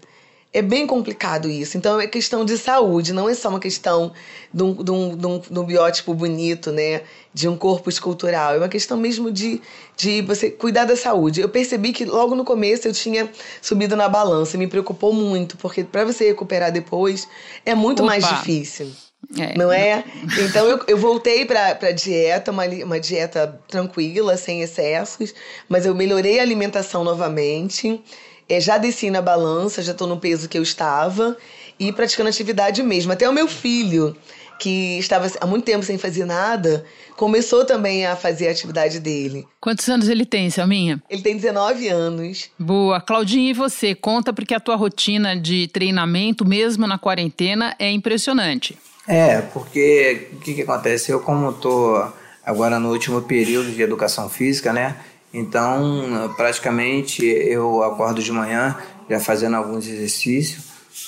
É 0.52 0.62
bem 0.62 0.86
complicado 0.86 1.50
isso. 1.50 1.76
Então 1.76 2.00
é 2.00 2.06
questão 2.06 2.42
de 2.42 2.56
saúde, 2.56 3.12
não 3.12 3.28
é 3.28 3.34
só 3.34 3.50
uma 3.50 3.60
questão 3.60 4.12
de 4.52 4.62
um, 4.62 4.72
de 4.72 4.90
um, 4.90 5.16
de 5.16 5.26
um, 5.26 5.38
de 5.38 5.58
um 5.58 5.64
biótipo 5.64 6.14
bonito, 6.14 6.72
né? 6.72 7.02
De 7.34 7.46
um 7.46 7.56
corpo 7.56 7.90
escultural. 7.90 8.54
É 8.54 8.58
uma 8.58 8.68
questão 8.68 8.96
mesmo 8.96 9.30
de, 9.30 9.60
de 9.96 10.22
você 10.22 10.50
cuidar 10.50 10.86
da 10.86 10.96
saúde. 10.96 11.42
Eu 11.42 11.48
percebi 11.50 11.92
que 11.92 12.06
logo 12.06 12.34
no 12.34 12.44
começo 12.44 12.88
eu 12.88 12.92
tinha 12.94 13.30
subido 13.60 13.94
na 13.96 14.08
balança, 14.08 14.56
me 14.56 14.66
preocupou 14.66 15.12
muito, 15.12 15.58
porque 15.58 15.84
para 15.84 16.06
você 16.06 16.26
recuperar 16.28 16.72
depois 16.72 17.28
é 17.64 17.74
muito 17.74 18.02
Opa. 18.02 18.12
mais 18.12 18.26
difícil. 18.26 18.90
É. 19.38 19.56
Não 19.56 19.72
é? 19.72 20.04
Então 20.44 20.66
eu, 20.66 20.80
eu 20.86 20.98
voltei 20.98 21.44
para 21.44 21.78
a 21.80 21.92
dieta, 21.92 22.50
uma, 22.50 22.64
uma 22.64 23.00
dieta 23.00 23.60
tranquila, 23.68 24.36
sem 24.36 24.62
excessos, 24.62 25.34
mas 25.68 25.84
eu 25.84 25.94
melhorei 25.94 26.38
a 26.38 26.42
alimentação 26.42 27.02
novamente. 27.02 28.00
É, 28.48 28.60
já 28.60 28.78
desci 28.78 29.10
na 29.10 29.20
balança, 29.20 29.82
já 29.82 29.92
estou 29.92 30.06
no 30.06 30.18
peso 30.18 30.48
que 30.48 30.56
eu 30.56 30.62
estava 30.62 31.36
e 31.78 31.92
praticando 31.92 32.28
atividade 32.28 32.82
mesmo. 32.82 33.12
Até 33.12 33.28
o 33.28 33.32
meu 33.32 33.48
filho, 33.48 34.16
que 34.58 34.98
estava 34.98 35.30
há 35.40 35.46
muito 35.46 35.64
tempo 35.64 35.84
sem 35.84 35.98
fazer 35.98 36.24
nada, 36.24 36.84
começou 37.16 37.64
também 37.64 38.06
a 38.06 38.14
fazer 38.14 38.48
a 38.48 38.50
atividade 38.50 39.00
dele. 39.00 39.46
Quantos 39.60 39.88
anos 39.88 40.08
ele 40.08 40.24
tem, 40.24 40.48
Selminha? 40.48 41.02
Ele 41.10 41.22
tem 41.22 41.36
19 41.36 41.88
anos. 41.88 42.50
Boa. 42.58 43.00
Claudinha, 43.00 43.50
e 43.50 43.54
você? 43.54 43.94
Conta 43.94 44.32
porque 44.32 44.54
a 44.54 44.60
tua 44.60 44.76
rotina 44.76 45.36
de 45.36 45.68
treinamento, 45.68 46.44
mesmo 46.44 46.86
na 46.86 46.98
quarentena, 46.98 47.74
é 47.78 47.90
impressionante. 47.90 48.76
É, 49.06 49.40
porque 49.40 50.30
o 50.32 50.36
que, 50.36 50.54
que 50.54 50.62
acontece? 50.62 51.12
Eu, 51.12 51.20
como 51.20 51.50
estou 51.50 52.12
agora 52.44 52.78
no 52.78 52.90
último 52.90 53.22
período 53.22 53.70
de 53.70 53.80
educação 53.80 54.28
física, 54.28 54.72
né? 54.72 54.96
Então, 55.32 56.32
praticamente 56.36 57.24
eu 57.24 57.82
acordo 57.82 58.22
de 58.22 58.32
manhã 58.32 58.76
já 59.08 59.20
fazendo 59.20 59.56
alguns 59.56 59.86
exercícios, 59.86 60.64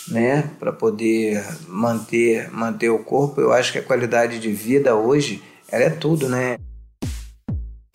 né, 0.08 0.50
para 0.58 0.72
poder 0.72 1.44
manter 1.66 2.50
manter 2.52 2.90
o 2.90 2.98
corpo. 2.98 3.40
Eu 3.40 3.52
acho 3.52 3.72
que 3.72 3.78
a 3.78 3.82
qualidade 3.82 4.38
de 4.38 4.52
vida 4.52 4.94
hoje, 4.94 5.42
ela 5.70 5.84
é 5.84 5.90
tudo, 5.90 6.28
né? 6.28 6.58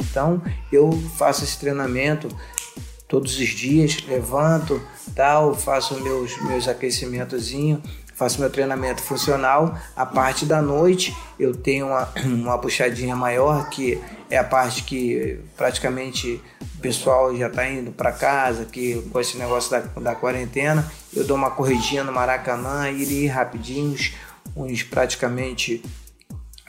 Então, 0.02 0.42
eu 0.72 0.92
faço 1.18 1.44
esse 1.44 1.60
treinamento 1.60 2.28
todos 3.08 3.38
os 3.38 3.50
dias, 3.50 4.04
levanto, 4.08 4.82
tal, 5.16 5.56
faço 5.56 6.00
meus 6.02 6.40
meus 6.44 6.68
aquecimentozinho 6.68 7.82
faço 8.13 8.39
meu 8.39 8.50
treinamento 8.50 9.01
funcional. 9.01 9.77
A 9.96 10.05
parte 10.05 10.46
da 10.46 10.62
noite 10.62 11.15
eu 11.39 11.55
tenho 11.55 11.88
uma, 11.88 12.10
uma 12.25 12.58
puxadinha 12.58 13.15
maior, 13.15 13.70
que 13.70 14.01
é 14.29 14.38
a 14.38 14.43
parte 14.43 14.84
que 14.84 15.39
praticamente 15.55 16.41
o 16.75 16.82
pessoal 16.82 17.36
já 17.36 17.48
está 17.48 17.70
indo 17.70 17.91
para 17.91 18.12
casa, 18.12 18.65
que 18.65 19.01
com 19.12 19.20
esse 19.20 19.38
negócio 19.38 19.72
da, 19.72 19.79
da 19.79 20.15
quarentena, 20.15 20.89
eu 21.15 21.24
dou 21.24 21.38
uma 21.38 21.51
corridinha 21.51 22.03
no 22.03 22.12
Maracanã, 22.12 22.89
ir 22.89 23.27
rapidinho, 23.27 23.91
uns, 23.91 24.13
uns 24.55 24.84
praticamente 24.84 25.84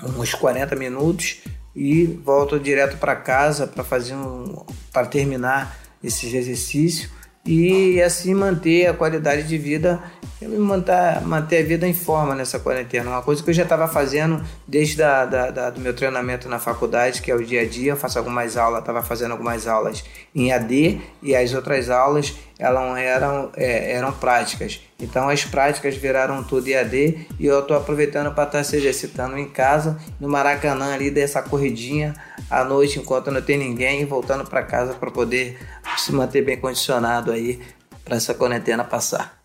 uns 0.03 0.35
40 0.35 0.77
minutos 0.77 1.43
e 1.75 2.05
volto 2.05 2.59
direto 2.59 2.99
para 2.99 3.17
casa 3.17 3.67
para 3.67 3.83
fazer 3.83 4.15
um 4.15 4.65
para 4.93 5.07
terminar 5.07 5.77
esses 6.03 6.33
exercícios 6.33 7.11
e 7.45 8.01
assim 8.01 8.35
manter 8.35 8.87
a 8.87 8.95
qualidade 8.95 9.45
de 9.45 9.59
vida 9.59 10.03
manter, 10.49 11.21
manter 11.23 11.59
a 11.59 11.67
vida 11.67 11.87
em 11.87 11.95
forma 11.95 12.35
nessa 12.35 12.59
quarentena. 12.59 13.11
Uma 13.11 13.23
coisa 13.23 13.43
que 13.43 13.51
eu 13.51 13.55
já 13.55 13.63
estava 13.63 13.89
fazendo 13.89 14.43
desde 14.67 14.97
da, 14.97 15.25
da, 15.25 15.51
da, 15.51 15.71
do 15.71 15.81
meu 15.81 15.95
treinamento 15.95 16.49
na 16.49 16.59
faculdade, 16.59 17.23
que 17.23 17.31
é 17.31 17.35
o 17.35 17.45
dia 17.45 17.63
a 17.63 17.67
dia. 17.67 17.93
Eu 17.93 17.97
faço 17.97 18.19
algumas 18.19 18.57
aulas, 18.57 18.81
estava 18.81 19.03
fazendo 19.03 19.33
algumas 19.33 19.67
aulas 19.67 20.05
em 20.35 20.53
AD 20.53 21.01
e 21.23 21.35
as 21.35 21.53
outras 21.55 21.91
aulas 21.91 22.35
elas 22.59 22.99
eram, 22.99 23.51
é, 23.57 23.93
eram 23.93 24.13
práticas. 24.13 24.81
Então 24.99 25.29
as 25.29 25.45
práticas 25.45 25.97
viraram 25.97 26.43
tudo 26.43 26.69
EAD 26.69 27.27
e 27.39 27.47
eu 27.47 27.61
estou 27.61 27.77
aproveitando 27.77 28.33
para 28.33 28.45
estar 28.45 28.59
tá 28.59 28.65
se 28.65 28.77
exercitando 28.77 29.37
em 29.37 29.49
casa, 29.49 29.99
no 30.21 30.29
Maracanã 30.29 30.95
ali, 30.95 31.11
dessa 31.11 31.43
corridinha 31.43 32.15
à 32.49 32.65
noite 32.65 32.99
enquanto 32.99 33.31
não 33.31 33.43
tem 33.43 33.59
ninguém, 33.59 34.05
voltando 34.07 34.49
para 34.49 34.63
casa 34.63 34.95
para 34.95 35.11
poder 35.11 35.59
se 35.99 36.13
manter 36.13 36.43
bem 36.43 36.57
condicionado 36.57 37.33
aí 37.33 37.61
para 38.05 38.17
essa 38.17 38.35
quarentena 38.35 38.85
passar. 38.85 39.44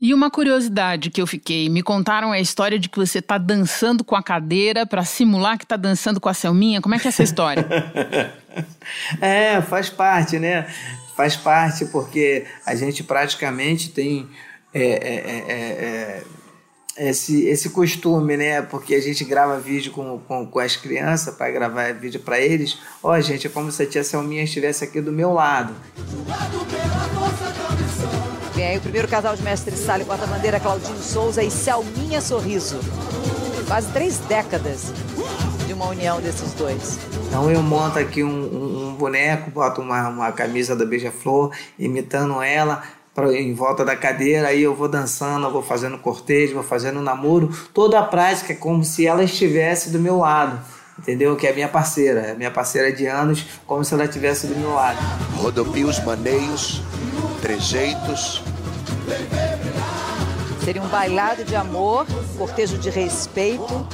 E 0.00 0.14
uma 0.14 0.30
curiosidade 0.30 1.10
que 1.10 1.20
eu 1.20 1.26
fiquei, 1.26 1.68
me 1.68 1.82
contaram 1.82 2.32
a 2.32 2.40
história 2.40 2.78
de 2.78 2.88
que 2.88 2.98
você 2.98 3.18
está 3.18 3.36
dançando 3.36 4.02
com 4.02 4.16
a 4.16 4.22
cadeira 4.22 4.86
para 4.86 5.04
simular 5.04 5.58
que 5.58 5.64
está 5.64 5.76
dançando 5.76 6.18
com 6.20 6.28
a 6.28 6.34
Selminha. 6.34 6.80
Como 6.80 6.94
é 6.94 6.98
que 6.98 7.06
é 7.06 7.10
essa 7.10 7.22
história? 7.22 7.66
é, 9.20 9.60
faz 9.60 9.90
parte, 9.90 10.38
né? 10.38 10.66
faz 11.20 11.36
parte, 11.36 11.84
porque 11.84 12.46
a 12.64 12.74
gente 12.74 13.04
praticamente 13.04 13.90
tem 13.90 14.26
é, 14.72 14.82
é, 14.82 14.86
é, 14.86 15.44
é, 15.48 16.24
é 16.96 17.10
esse, 17.10 17.44
esse 17.44 17.68
costume, 17.68 18.38
né? 18.38 18.62
Porque 18.62 18.94
a 18.94 19.00
gente 19.00 19.22
grava 19.24 19.60
vídeo 19.60 19.92
com, 19.92 20.18
com, 20.20 20.46
com 20.46 20.58
as 20.58 20.76
crianças 20.76 21.34
para 21.34 21.50
gravar 21.50 21.92
vídeo 21.92 22.20
para 22.20 22.40
eles. 22.40 22.78
Ó, 23.02 23.12
oh, 23.12 23.20
gente, 23.20 23.46
é 23.46 23.50
como 23.50 23.70
se 23.70 23.82
a 23.82 23.86
tia 23.86 24.02
Selminha 24.02 24.44
estivesse 24.44 24.82
aqui 24.82 25.02
do 25.02 25.12
meu 25.12 25.32
lado. 25.32 25.74
Vem 25.94 26.24
aí 28.70 28.78
o 28.78 28.80
primeiro 28.80 29.08
casal 29.08 29.34
de 29.34 29.42
mestre 29.42 29.76
Sala 29.76 30.02
e 30.02 30.04
porta-bandeira, 30.04 30.60
Claudinho 30.60 31.02
Souza 31.02 31.42
e 31.42 31.50
Selminha 31.50 32.20
Sorriso. 32.20 32.78
Quase 33.66 33.90
três 33.92 34.18
décadas 34.18 34.92
de 35.66 35.72
uma 35.72 35.88
união 35.88 36.20
desses 36.20 36.52
dois. 36.54 36.98
Então 37.26 37.50
eu 37.50 37.62
monto 37.62 37.98
aqui 37.98 38.22
um, 38.22 38.28
um, 38.28 38.88
um 38.88 38.94
boneco, 38.94 39.50
boto 39.50 39.80
uma, 39.80 40.08
uma 40.08 40.32
camisa 40.32 40.76
da 40.76 40.84
Beija-Flor, 40.84 41.52
imitando 41.78 42.40
ela, 42.40 42.82
pra, 43.12 43.32
em 43.32 43.52
volta 43.54 43.84
da 43.84 43.96
cadeira, 43.96 44.48
aí 44.48 44.62
eu 44.62 44.74
vou 44.74 44.88
dançando, 44.88 45.46
eu 45.46 45.52
vou 45.52 45.62
fazendo 45.62 45.98
cortejo, 45.98 46.54
vou 46.54 46.62
fazendo 46.62 47.00
namoro, 47.00 47.52
toda 47.74 47.98
a 47.98 48.04
prática 48.04 48.52
é 48.52 48.56
como 48.56 48.84
se 48.84 49.04
ela 49.04 49.24
estivesse 49.24 49.90
do 49.90 49.98
meu 49.98 50.18
lado, 50.18 50.60
entendeu? 50.96 51.34
Que 51.34 51.48
é 51.48 51.52
minha 51.52 51.68
parceira, 51.68 52.20
é 52.20 52.34
minha 52.34 52.50
parceira 52.50 52.92
de 52.92 53.06
anos, 53.06 53.44
como 53.66 53.84
se 53.84 53.94
ela 53.94 54.04
estivesse 54.04 54.46
do 54.46 54.56
meu 54.56 54.74
lado. 54.74 54.98
Rodopios, 55.36 55.98
maneios, 56.04 56.82
trejeitos. 57.40 58.42
Seria 60.64 60.82
um 60.82 60.88
bailado 60.88 61.44
de 61.44 61.56
amor, 61.56 62.06
cortejo 62.36 62.78
de 62.78 62.90
respeito, 62.90 63.88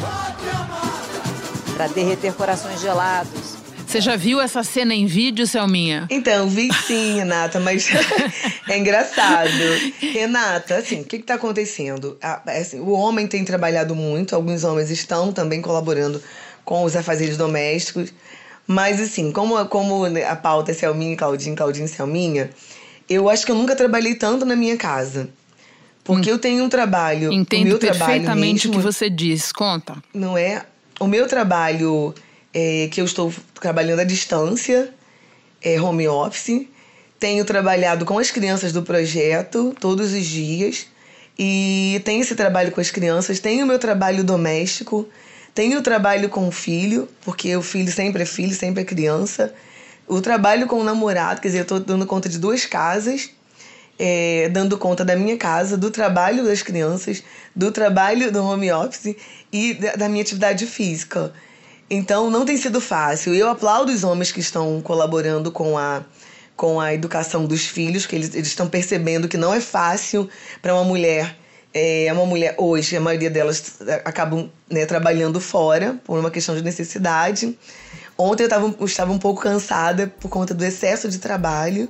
para 1.75 1.87
derreter 1.88 2.32
corações 2.35 2.80
gelados. 2.80 3.56
Você 3.87 4.00
já 4.00 4.16
viu 4.16 4.40
essa 4.40 4.64
cena 4.64 4.92
em 4.92 5.06
vídeo, 5.06 5.46
Selminha? 5.46 6.08
Então, 6.11 6.49
vi 6.49 6.73
sim, 6.73 7.14
Renata, 7.14 7.61
mas 7.61 7.88
é 8.68 8.76
engraçado. 8.76 9.50
Renata, 10.00 10.76
assim, 10.76 11.02
o 11.02 11.04
que 11.04 11.16
está 11.16 11.35
acontecendo? 11.35 12.18
Assim, 12.46 12.80
o 12.80 12.90
homem 12.90 13.28
tem 13.28 13.44
trabalhado 13.44 13.94
muito, 13.94 14.35
alguns 14.35 14.64
homens 14.64 14.90
estão 14.90 15.32
também 15.32 15.62
colaborando 15.62 16.20
com 16.64 16.82
os 16.82 16.96
afazeres 16.96 17.37
domésticos. 17.37 18.12
Mas, 18.66 19.00
assim, 19.00 19.30
como, 19.30 19.64
como 19.66 20.04
a 20.04 20.35
pauta 20.35 20.73
é 20.73 20.75
Selminha, 20.75 21.16
Claudinho, 21.16 21.54
Claudinho, 21.54 21.87
Selminha, 21.87 22.50
eu 23.08 23.28
acho 23.28 23.44
que 23.44 23.52
eu 23.52 23.56
nunca 23.56 23.76
trabalhei 23.76 24.14
tanto 24.14 24.44
na 24.44 24.56
minha 24.56 24.76
casa. 24.76 25.28
Porque 26.02 26.30
hum. 26.30 26.34
eu 26.34 26.38
tenho 26.38 26.64
um 26.64 26.68
trabalho. 26.68 27.32
Entendo 27.32 27.78
perfeitamente 27.78 28.68
mesmo, 28.68 28.72
o 28.72 28.76
que 28.76 28.92
você 28.92 29.10
diz. 29.10 29.50
Conta. 29.52 29.96
Não 30.14 30.38
é? 30.38 30.64
O 31.00 31.06
meu 31.06 31.26
trabalho, 31.26 32.14
é, 32.54 32.88
que 32.90 33.00
eu 33.00 33.04
estou 33.04 33.32
trabalhando 33.60 34.00
à 34.00 34.04
distância, 34.04 34.94
é 35.60 35.80
home 35.80 36.06
office. 36.06 36.66
Tenho 37.18 37.44
trabalhado 37.44 38.04
com 38.04 38.18
as 38.18 38.30
crianças 38.30 38.72
do 38.72 38.82
projeto 38.82 39.75
todos 39.80 40.12
os 40.12 40.25
dias. 40.25 40.86
E 41.38 42.00
tenho 42.04 42.22
esse 42.22 42.34
trabalho 42.34 42.70
com 42.72 42.80
as 42.80 42.90
crianças. 42.90 43.40
Tenho 43.40 43.64
o 43.64 43.68
meu 43.68 43.78
trabalho 43.78 44.22
doméstico. 44.22 45.08
Tenho 45.54 45.78
o 45.78 45.82
trabalho 45.82 46.28
com 46.28 46.46
o 46.46 46.52
filho, 46.52 47.08
porque 47.22 47.56
o 47.56 47.62
filho 47.62 47.90
sempre 47.90 48.22
é 48.22 48.26
filho, 48.26 48.54
sempre 48.54 48.82
é 48.82 48.84
criança. 48.84 49.54
O 50.08 50.20
trabalho 50.20 50.66
com 50.66 50.80
o 50.80 50.84
namorado, 50.84 51.40
quer 51.40 51.48
dizer, 51.48 51.58
eu 51.58 51.62
estou 51.62 51.80
dando 51.80 52.06
conta 52.06 52.28
de 52.28 52.38
duas 52.38 52.64
casas 52.64 53.30
é, 53.98 54.48
dando 54.50 54.76
conta 54.78 55.04
da 55.04 55.16
minha 55.16 55.36
casa, 55.36 55.76
do 55.76 55.90
trabalho 55.90 56.44
das 56.44 56.62
crianças, 56.62 57.22
do 57.54 57.72
trabalho 57.72 58.30
do 58.30 58.44
home 58.44 58.70
office 58.72 59.16
e 59.52 59.75
da 59.96 60.08
minha 60.08 60.22
atividade 60.22 60.66
física. 60.66 61.32
Então 61.88 62.30
não 62.30 62.44
tem 62.44 62.56
sido 62.56 62.80
fácil. 62.80 63.34
Eu 63.34 63.48
aplaudo 63.48 63.92
os 63.92 64.04
homens 64.04 64.32
que 64.32 64.40
estão 64.40 64.80
colaborando 64.82 65.50
com 65.50 65.78
a, 65.78 66.02
com 66.56 66.80
a 66.80 66.92
educação 66.92 67.46
dos 67.46 67.66
filhos, 67.66 68.06
que 68.06 68.16
eles, 68.16 68.34
eles 68.34 68.48
estão 68.48 68.68
percebendo 68.68 69.28
que 69.28 69.36
não 69.36 69.54
é 69.54 69.60
fácil 69.60 70.28
para 70.60 70.75
uma 70.75 70.84
mulher. 70.84 71.36
É 71.72 72.10
uma 72.10 72.25
mulher 72.25 72.54
hoje, 72.56 72.96
a 72.96 73.00
maioria 73.00 73.28
delas 73.28 73.80
acabam 74.02 74.50
né, 74.70 74.86
trabalhando 74.86 75.38
fora 75.38 76.00
por 76.04 76.18
uma 76.18 76.30
questão 76.30 76.56
de 76.56 76.62
necessidade. 76.62 77.56
Ontem 78.18 78.44
eu, 78.44 78.49
tava, 78.49 78.75
eu 78.78 78.87
estava 78.87 79.12
um 79.12 79.18
pouco 79.18 79.42
cansada 79.42 80.12
por 80.20 80.28
conta 80.28 80.54
do 80.54 80.64
excesso 80.64 81.08
de 81.08 81.18
trabalho. 81.18 81.88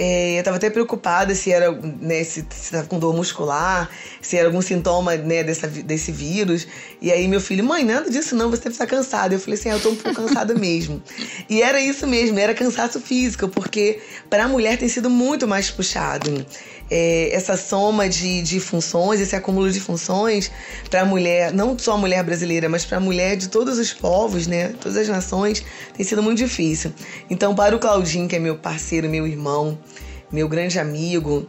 É, 0.00 0.38
eu 0.38 0.44
tava 0.44 0.58
até 0.58 0.70
preocupada 0.70 1.34
se 1.34 1.50
era, 1.50 1.72
né, 1.72 2.22
se, 2.22 2.46
se 2.48 2.70
tava 2.70 2.86
com 2.86 3.00
dor 3.00 3.12
muscular, 3.16 3.90
se 4.22 4.36
era 4.36 4.46
algum 4.46 4.62
sintoma, 4.62 5.16
né, 5.16 5.42
dessa, 5.42 5.66
desse 5.66 6.12
vírus. 6.12 6.68
E 7.02 7.10
aí 7.10 7.26
meu 7.26 7.40
filho, 7.40 7.64
mãe, 7.64 7.82
nada 7.82 8.08
disso 8.08 8.36
não, 8.36 8.48
você 8.48 8.62
deve 8.62 8.74
estar 8.74 8.86
cansada. 8.86 9.34
Eu 9.34 9.40
falei 9.40 9.58
assim, 9.58 9.70
ah, 9.70 9.72
eu 9.72 9.80
tô 9.80 9.90
um 9.90 9.96
pouco 9.96 10.22
cansada 10.22 10.54
mesmo. 10.58 11.02
E 11.50 11.60
era 11.62 11.80
isso 11.80 12.06
mesmo, 12.06 12.38
era 12.38 12.54
cansaço 12.54 13.00
físico, 13.00 13.48
porque 13.48 14.00
para 14.30 14.44
a 14.44 14.48
mulher 14.48 14.78
tem 14.78 14.88
sido 14.88 15.10
muito 15.10 15.48
mais 15.48 15.68
puxado 15.68 16.46
é, 16.90 17.34
essa 17.34 17.56
soma 17.56 18.08
de, 18.08 18.42
de 18.42 18.60
funções, 18.60 19.20
esse 19.20 19.36
acúmulo 19.36 19.70
de 19.70 19.80
funções 19.80 20.50
para 20.88 21.02
a 21.02 21.04
mulher, 21.04 21.52
não 21.52 21.78
só 21.78 21.94
a 21.94 21.98
mulher 21.98 22.22
brasileira, 22.24 22.68
mas 22.68 22.84
para 22.84 22.98
a 22.98 23.00
mulher 23.00 23.36
de 23.36 23.48
todos 23.48 23.78
os 23.78 23.92
povos, 23.92 24.46
né, 24.46 24.74
todas 24.80 24.96
as 24.96 25.08
nações, 25.08 25.62
tem 25.96 26.04
sido 26.04 26.22
muito 26.22 26.38
difícil. 26.38 26.92
Então, 27.28 27.54
para 27.54 27.76
o 27.76 27.78
Claudinho, 27.78 28.28
que 28.28 28.36
é 28.36 28.38
meu 28.38 28.56
parceiro, 28.56 29.08
meu 29.08 29.26
irmão, 29.26 29.78
meu 30.32 30.48
grande 30.48 30.78
amigo, 30.78 31.46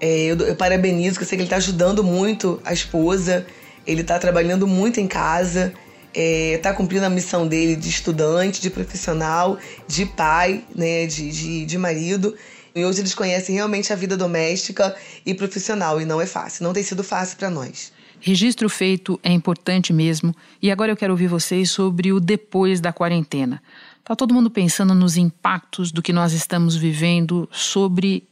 é, 0.00 0.24
eu, 0.24 0.36
eu 0.38 0.56
parabenizo, 0.56 1.18
que 1.18 1.24
eu 1.24 1.28
sei 1.28 1.36
que 1.36 1.42
ele 1.42 1.46
está 1.46 1.56
ajudando 1.56 2.02
muito 2.02 2.60
a 2.64 2.72
esposa, 2.72 3.46
ele 3.86 4.00
está 4.00 4.18
trabalhando 4.18 4.66
muito 4.66 5.00
em 5.00 5.06
casa, 5.06 5.72
está 6.12 6.70
é, 6.70 6.72
cumprindo 6.72 7.04
a 7.04 7.10
missão 7.10 7.46
dele 7.46 7.76
de 7.76 7.88
estudante, 7.88 8.60
de 8.60 8.70
profissional, 8.70 9.58
de 9.86 10.06
pai, 10.06 10.64
né, 10.74 11.06
de, 11.06 11.30
de, 11.30 11.66
de 11.66 11.78
marido. 11.78 12.34
E 12.74 12.84
hoje 12.84 13.00
eles 13.00 13.14
conhecem 13.14 13.54
realmente 13.54 13.92
a 13.92 13.96
vida 13.96 14.16
doméstica 14.16 14.94
e 15.24 15.34
profissional, 15.34 16.00
e 16.00 16.04
não 16.04 16.20
é 16.20 16.26
fácil, 16.26 16.64
não 16.64 16.72
tem 16.72 16.82
sido 16.82 17.02
fácil 17.02 17.36
para 17.36 17.50
nós. 17.50 17.92
Registro 18.20 18.68
feito 18.68 19.18
é 19.22 19.32
importante 19.32 19.92
mesmo, 19.92 20.34
e 20.62 20.70
agora 20.70 20.92
eu 20.92 20.96
quero 20.96 21.12
ouvir 21.12 21.26
vocês 21.26 21.70
sobre 21.70 22.12
o 22.12 22.20
depois 22.20 22.80
da 22.80 22.92
quarentena. 22.92 23.62
Tá 24.04 24.14
todo 24.14 24.34
mundo 24.34 24.50
pensando 24.50 24.94
nos 24.94 25.16
impactos 25.16 25.90
do 25.90 26.02
que 26.02 26.12
nós 26.12 26.32
estamos 26.32 26.76
vivendo 26.76 27.48
sobre 27.52 28.24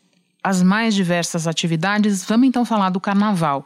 as 0.43 0.63
mais 0.63 0.95
diversas 0.95 1.47
atividades. 1.47 2.25
Vamos 2.25 2.49
então 2.49 2.65
falar 2.65 2.91
do 2.91 3.01
carnaval. 3.01 3.65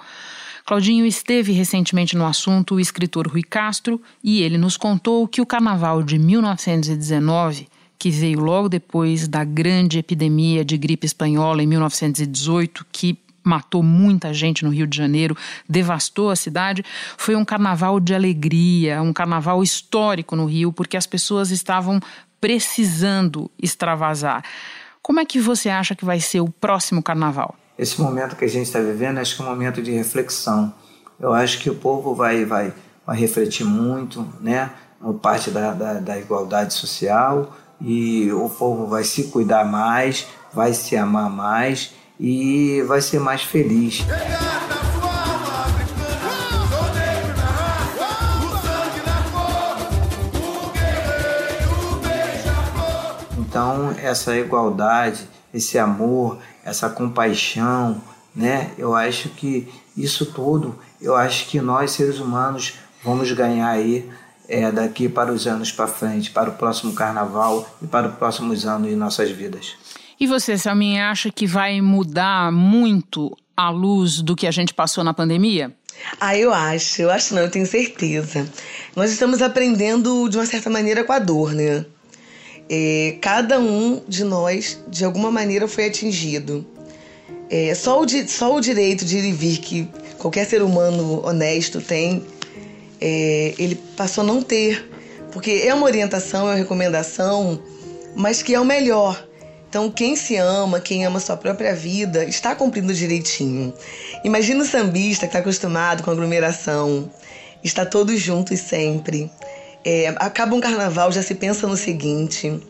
Claudinho 0.65 1.05
esteve 1.05 1.53
recentemente 1.53 2.17
no 2.17 2.25
assunto 2.25 2.77
o 2.77 2.81
escritor 2.81 3.27
Rui 3.27 3.43
Castro 3.43 4.01
e 4.23 4.43
ele 4.43 4.57
nos 4.57 4.77
contou 4.77 5.27
que 5.27 5.41
o 5.41 5.47
carnaval 5.47 6.03
de 6.03 6.19
1919 6.19 7.69
que 8.03 8.11
veio 8.11 8.41
logo 8.41 8.69
depois 8.69 9.29
da 9.29 9.45
grande 9.45 9.97
epidemia 9.97 10.65
de 10.65 10.77
gripe 10.77 11.07
espanhola 11.07 11.63
em 11.63 11.69
1918, 11.69 12.85
que 12.91 13.17
matou 13.45 13.81
muita 13.81 14.35
gente 14.35 14.65
no 14.65 14.73
Rio 14.73 14.89
de 14.89 14.97
Janeiro, 14.97 15.37
devastou 15.69 16.29
a 16.29 16.35
cidade, 16.35 16.85
foi 17.17 17.37
um 17.37 17.45
carnaval 17.45 18.01
de 18.01 18.13
alegria, 18.13 19.01
um 19.01 19.13
carnaval 19.13 19.63
histórico 19.63 20.35
no 20.35 20.47
Rio, 20.47 20.73
porque 20.73 20.97
as 20.97 21.07
pessoas 21.07 21.53
estavam 21.53 22.01
precisando 22.41 23.49
extravasar. 23.57 24.43
Como 25.01 25.21
é 25.21 25.25
que 25.25 25.39
você 25.39 25.69
acha 25.69 25.95
que 25.95 26.05
vai 26.05 26.19
ser 26.19 26.41
o 26.41 26.49
próximo 26.49 27.01
carnaval? 27.05 27.55
Esse 27.79 28.01
momento 28.01 28.35
que 28.35 28.45
a 28.45 28.49
gente 28.49 28.67
está 28.67 28.81
vivendo, 28.81 29.19
acho 29.19 29.37
que 29.37 29.43
é 29.43 29.45
um 29.45 29.49
momento 29.49 29.81
de 29.81 29.93
reflexão. 29.93 30.75
Eu 31.21 31.33
acho 31.33 31.61
que 31.61 31.71
o 31.71 31.77
povo 31.77 32.17
vai, 32.17 32.45
vai, 32.45 32.75
vai 33.07 33.17
refletir 33.17 33.65
muito, 33.65 34.27
né? 34.41 34.73
Parte 35.21 35.53
da, 35.53 35.73
da, 35.73 35.95
da 35.95 36.19
igualdade 36.19 36.75
social, 36.75 37.57
e 37.85 38.31
o 38.33 38.49
povo 38.49 38.87
vai 38.87 39.05
se 39.05 39.25
cuidar 39.25 39.65
mais, 39.65 40.27
vai 40.53 40.73
se 40.73 40.97
amar 40.97 41.29
mais 41.29 41.93
e 42.19 42.83
vai 42.87 43.01
ser 43.01 43.19
mais 43.19 43.43
feliz. 43.43 44.05
Então, 53.39 53.95
essa 54.03 54.35
igualdade, 54.37 55.29
esse 55.53 55.79
amor, 55.79 56.39
essa 56.65 56.89
compaixão, 56.89 58.01
né? 58.35 58.71
Eu 58.79 58.95
acho 58.95 59.29
que 59.29 59.69
isso 59.95 60.27
tudo, 60.33 60.79
eu 61.01 61.15
acho 61.15 61.47
que 61.49 61.61
nós 61.61 61.91
seres 61.91 62.19
humanos 62.19 62.79
vamos 63.05 63.31
ganhar 63.33 63.69
aí 63.69 64.09
é, 64.49 64.71
daqui 64.71 65.09
para 65.09 65.33
os 65.33 65.47
anos 65.47 65.73
para 65.73 65.87
frente, 65.87 66.31
para 66.31 66.51
o 66.51 66.55
próximo 66.55 66.93
carnaval 66.95 67.69
e 67.83 67.87
para 67.87 68.09
os 68.09 68.15
próximos 68.17 68.67
anos 68.67 68.89
de 68.89 68.97
nossas 68.97 69.31
vidas. 69.31 69.75
E 70.19 70.27
você, 70.27 70.57
Selminha, 70.57 71.11
acha 71.11 71.31
que 71.31 71.47
vai 71.47 71.81
mudar 71.81 72.53
muito 72.53 73.37
à 73.57 73.71
luz 73.71 74.21
do 74.21 74.37
que 74.37 74.47
a 74.47 74.51
gente 74.51 74.73
passou 74.73 75.03
na 75.03 75.13
pandemia? 75.13 75.73
Ah, 76.21 76.37
eu 76.37 76.53
acho, 76.53 77.03
eu 77.03 77.11
acho 77.11 77.35
não, 77.35 77.43
eu 77.43 77.51
tenho 77.51 77.67
certeza. 77.67 78.49
Nós 78.95 79.11
estamos 79.11 79.43
aprendendo 79.43 80.29
de 80.29 80.37
uma 80.37 80.47
certa 80.47 80.71
maneira 80.71 81.05
com 81.05 81.13
a 81.13 81.19
dor, 81.19 81.53
né? 81.53 81.85
É, 82.69 83.19
cada 83.21 83.59
um 83.59 84.03
de 84.09 84.25
nós, 84.25 84.79
de 84.89 85.05
alguma 85.05 85.31
maneira, 85.31 85.69
foi 85.69 85.87
atingido. 85.87 86.67
É, 87.51 87.75
só, 87.75 88.01
o, 88.01 88.07
só 88.29 88.57
o 88.57 88.61
direito 88.61 89.05
de 89.05 89.19
ir 89.19 89.25
e 89.25 89.33
vir 89.33 89.59
que 89.59 89.89
qualquer 90.19 90.47
ser 90.47 90.63
humano 90.63 91.21
honesto 91.27 91.81
tem 91.81 92.25
é, 93.05 93.55
ele 93.59 93.75
passou 93.97 94.23
a 94.23 94.27
não 94.27 94.41
ter, 94.41 94.89
porque 95.33 95.63
é 95.65 95.75
uma 95.75 95.87
orientação, 95.87 96.43
é 96.43 96.53
uma 96.53 96.55
recomendação, 96.55 97.61
mas 98.15 98.45
que 98.45 98.55
é 98.55 98.61
o 98.61 98.65
melhor. 98.65 99.27
Então, 99.69 99.91
quem 99.91 100.15
se 100.15 100.37
ama, 100.37 100.79
quem 100.79 101.05
ama 101.05 101.19
sua 101.19 101.37
própria 101.37 101.75
vida, 101.75 102.25
está 102.25 102.55
cumprindo 102.55 102.95
direitinho. 102.95 103.75
Imagina 104.23 104.63
o 104.63 104.67
sambista 104.67 105.27
que 105.27 105.31
está 105.31 105.41
acostumado 105.41 106.05
com 106.05 106.13
aglomeração, 106.13 107.11
está 107.65 107.85
todos 107.85 108.21
juntos 108.21 108.61
sempre. 108.61 109.29
É, 109.85 110.09
acaba 110.19 110.55
um 110.55 110.61
carnaval, 110.61 111.11
já 111.11 111.23
se 111.23 111.35
pensa 111.35 111.67
no 111.67 111.77
seguinte: 111.77 112.61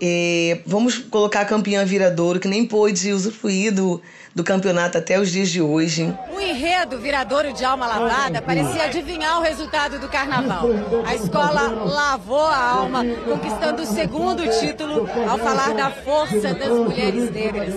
é, 0.00 0.60
vamos 0.64 0.98
colocar 0.98 1.42
a 1.42 1.44
campeã 1.44 1.84
Viradouro, 1.84 2.40
que 2.40 2.48
nem 2.48 2.64
pôde 2.64 3.12
usufruir 3.12 3.72
do, 3.72 4.00
do 4.34 4.42
campeonato 4.42 4.96
até 4.96 5.20
os 5.20 5.30
dias 5.30 5.50
de 5.50 5.60
hoje. 5.60 6.14
O 6.34 6.40
enredo 6.40 6.98
Viradouro 6.98 7.52
de 7.52 7.64
Alma 7.64 7.86
Lavada 7.86 8.40
parecia 8.40 8.84
adivinhar 8.84 9.38
o 9.38 9.42
resultado 9.42 9.98
do 9.98 10.08
carnaval. 10.08 10.66
A 11.04 11.14
escola 11.14 11.68
lavou 11.84 12.46
a 12.46 12.56
alma, 12.56 13.04
conquistando 13.24 13.82
o 13.82 13.86
segundo 13.86 14.42
título 14.58 15.06
ao 15.28 15.38
falar 15.38 15.74
da 15.74 15.90
força 15.90 16.54
das 16.54 16.70
mulheres 16.70 17.30
negras. 17.30 17.74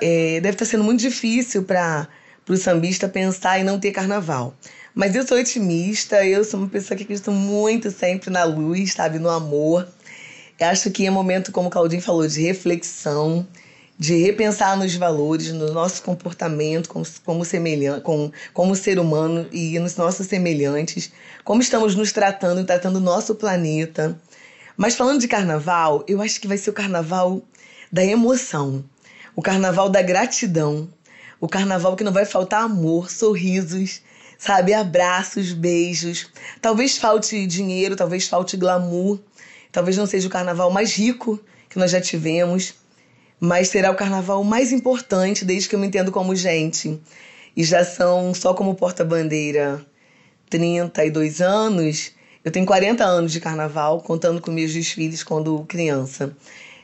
É, 0.00 0.40
deve 0.40 0.54
estar 0.54 0.64
sendo 0.64 0.84
muito 0.84 1.00
difícil 1.00 1.64
para 1.64 2.08
o 2.48 2.56
sambista 2.56 3.06
pensar 3.06 3.58
em 3.58 3.64
não 3.64 3.78
ter 3.78 3.90
carnaval. 3.90 4.54
Mas 4.94 5.14
eu 5.14 5.26
sou 5.26 5.38
otimista, 5.38 6.24
eu 6.24 6.42
sou 6.42 6.58
uma 6.58 6.68
pessoa 6.68 6.96
que 6.96 7.04
acredita 7.04 7.30
muito 7.30 7.90
sempre 7.90 8.30
na 8.30 8.44
luz, 8.44 8.94
sabe, 8.94 9.18
no 9.18 9.28
amor. 9.28 9.86
Acho 10.60 10.90
que 10.90 11.06
é 11.06 11.10
momento, 11.10 11.52
como 11.52 11.68
o 11.68 11.70
Claudinho 11.70 12.02
falou, 12.02 12.26
de 12.26 12.42
reflexão, 12.42 13.46
de 13.98 14.16
repensar 14.22 14.76
nos 14.76 14.94
valores, 14.94 15.52
no 15.52 15.72
nosso 15.72 16.02
comportamento 16.02 16.88
como, 16.88 17.04
como, 17.24 17.44
semelhante, 17.44 18.02
como, 18.02 18.32
como 18.52 18.76
ser 18.76 18.98
humano 18.98 19.48
e 19.52 19.78
nos 19.78 19.96
nossos 19.96 20.26
semelhantes, 20.26 21.12
como 21.44 21.60
estamos 21.60 21.94
nos 21.96 22.12
tratando 22.12 22.64
tratando 22.64 22.96
o 22.96 23.00
nosso 23.00 23.34
planeta. 23.34 24.16
Mas 24.76 24.94
falando 24.94 25.20
de 25.20 25.26
carnaval, 25.26 26.04
eu 26.06 26.22
acho 26.22 26.40
que 26.40 26.46
vai 26.46 26.56
ser 26.56 26.70
o 26.70 26.72
carnaval 26.72 27.42
da 27.90 28.04
emoção, 28.04 28.84
o 29.34 29.42
carnaval 29.42 29.88
da 29.88 30.00
gratidão, 30.00 30.88
o 31.40 31.48
carnaval 31.48 31.96
que 31.96 32.04
não 32.04 32.12
vai 32.12 32.24
faltar 32.24 32.62
amor, 32.62 33.10
sorrisos, 33.10 34.00
sabe? 34.38 34.72
Abraços, 34.72 35.52
beijos. 35.52 36.28
Talvez 36.60 36.96
falte 36.96 37.46
dinheiro, 37.46 37.96
talvez 37.96 38.28
falte 38.28 38.56
glamour, 38.56 39.18
talvez 39.72 39.96
não 39.96 40.06
seja 40.06 40.26
o 40.26 40.30
carnaval 40.30 40.70
mais 40.70 40.94
rico 40.94 41.40
que 41.68 41.78
nós 41.78 41.90
já 41.90 42.00
tivemos, 42.00 42.74
mas 43.38 43.68
será 43.68 43.90
o 43.90 43.96
carnaval 43.96 44.42
mais 44.42 44.72
importante 44.72 45.44
desde 45.44 45.68
que 45.68 45.74
eu 45.74 45.78
me 45.78 45.86
entendo 45.86 46.10
como 46.10 46.34
gente. 46.34 47.00
E 47.56 47.64
já 47.64 47.84
são 47.84 48.32
só 48.34 48.54
como 48.54 48.74
porta-bandeira 48.74 49.84
32 50.48 51.40
anos. 51.40 52.12
Eu 52.44 52.50
tenho 52.50 52.64
40 52.64 53.04
anos 53.04 53.32
de 53.32 53.40
carnaval, 53.40 54.00
contando 54.00 54.40
com 54.40 54.50
meus 54.50 54.72
desfiles 54.72 55.22
quando 55.22 55.64
criança. 55.64 56.36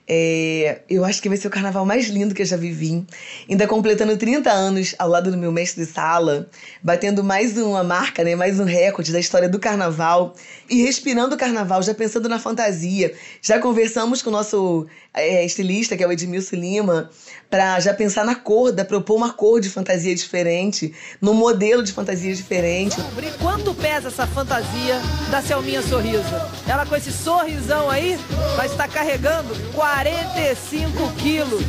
É, 0.07 0.83
eu 0.89 1.03
acho 1.03 1.23
que 1.23 1.29
vai 1.29 1.39
ser 1.39 1.49
o 1.49 1.51
carnaval 1.51 1.87
mais 1.87 2.09
lindo 2.09 2.35
que 2.35 2.43
eu 2.43 2.47
já 2.47 2.57
vivi. 2.57 3.07
Ainda 3.49 3.67
completando 3.67 4.17
30 4.17 4.51
anos 4.51 4.95
ao 4.99 5.09
lado 5.09 5.31
do 5.31 5.37
meu 5.37 5.51
mestre 5.51 5.85
de 5.85 5.91
sala, 5.91 6.47
batendo 6.83 7.25
mais 7.25 7.57
uma 7.57 7.83
marca, 7.83 8.23
né, 8.23 8.37
mais 8.37 8.61
um 8.61 8.65
recorde 8.65 9.13
da 9.13 9.19
história 9.19 9.49
do 9.49 9.59
carnaval 9.59 10.35
e 10.69 10.83
respirando 10.83 11.35
o 11.35 11.39
carnaval, 11.39 11.83
já 11.83 11.95
pensando 11.95 12.29
na 12.29 12.39
fantasia. 12.39 13.15
Já 13.41 13.59
conversamos 13.59 14.21
com 14.21 14.29
o 14.29 14.33
nosso 14.33 14.87
é, 15.15 15.45
estilista, 15.45 15.97
que 15.97 16.03
é 16.03 16.07
o 16.07 16.13
Edmilson 16.13 16.57
Lima, 16.57 17.11
para 17.49 17.79
já 17.81 17.95
pensar 17.95 18.25
na 18.25 18.35
cor, 18.35 18.73
da 18.73 18.85
propor 18.85 19.17
uma 19.17 19.33
cor 19.33 19.61
de 19.61 19.71
fantasia 19.71 20.15
diferente, 20.15 20.93
no 21.21 21.33
modelo 21.33 21.83
de 21.83 21.93
fantasia 21.93 22.35
diferente. 22.35 22.97
Quanto 23.41 23.73
pesa 23.75 24.09
essa 24.09 24.27
fantasia 24.27 25.01
da 25.31 25.41
Selminha 25.41 25.81
Sorriso? 25.81 26.25
Ela 26.67 26.85
com 26.85 26.97
esse 26.97 27.13
sorrisão 27.13 27.89
aí 27.89 28.19
vai 28.57 28.67
estar 28.67 28.89
carregando 28.89 29.55
45 29.95 31.13
quilos 31.19 31.63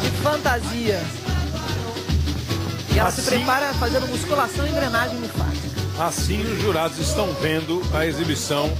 de 0.00 0.10
fantasia. 0.22 0.98
E 2.94 2.98
ela 2.98 3.10
assim, 3.10 3.20
se 3.20 3.28
prepara 3.28 3.74
fazendo 3.74 4.08
musculação 4.08 4.66
e 4.66 4.70
engrenagem 4.70 5.18
linfática. 5.20 5.68
Assim 6.00 6.40
os 6.40 6.58
jurados 6.62 6.98
estão 6.98 7.30
vendo 7.34 7.82
a 7.92 8.06
exibição 8.06 8.70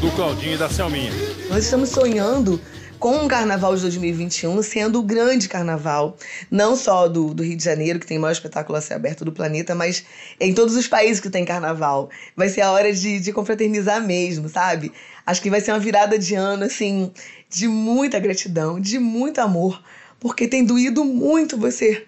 do 0.00 0.10
Claudinho 0.16 0.54
e 0.54 0.56
da 0.56 0.70
Selminha. 0.70 1.12
Nós 1.50 1.64
estamos 1.64 1.90
sonhando 1.90 2.58
com 2.98 3.26
o 3.26 3.28
Carnaval 3.28 3.74
de 3.74 3.82
2021 3.82 4.62
sendo 4.62 5.00
o 5.00 5.02
grande 5.02 5.48
carnaval, 5.48 6.16
não 6.48 6.76
só 6.76 7.08
do, 7.08 7.34
do 7.34 7.42
Rio 7.42 7.56
de 7.56 7.64
Janeiro, 7.64 7.98
que 7.98 8.06
tem 8.06 8.16
o 8.16 8.20
maior 8.20 8.32
espetáculo 8.32 8.78
a 8.78 8.80
ser 8.80 8.94
aberto 8.94 9.24
do 9.24 9.32
planeta, 9.32 9.74
mas 9.74 10.04
em 10.40 10.54
todos 10.54 10.76
os 10.76 10.86
países 10.86 11.20
que 11.20 11.28
tem 11.28 11.44
carnaval. 11.44 12.08
Vai 12.36 12.48
ser 12.48 12.62
a 12.62 12.70
hora 12.70 12.92
de, 12.92 13.18
de 13.18 13.32
confraternizar 13.32 14.00
mesmo, 14.00 14.48
sabe? 14.48 14.92
Acho 15.26 15.40
que 15.42 15.50
vai 15.50 15.60
ser 15.60 15.72
uma 15.72 15.78
virada 15.78 16.18
de 16.18 16.34
ano, 16.34 16.64
assim, 16.64 17.12
de 17.48 17.68
muita 17.68 18.18
gratidão, 18.18 18.80
de 18.80 18.98
muito 18.98 19.40
amor, 19.40 19.82
porque 20.18 20.48
tem 20.48 20.64
doído 20.64 21.04
muito 21.04 21.56
você 21.56 22.06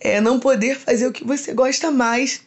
é, 0.00 0.20
não 0.20 0.40
poder 0.40 0.76
fazer 0.76 1.06
o 1.06 1.12
que 1.12 1.24
você 1.24 1.52
gosta 1.52 1.90
mais, 1.90 2.42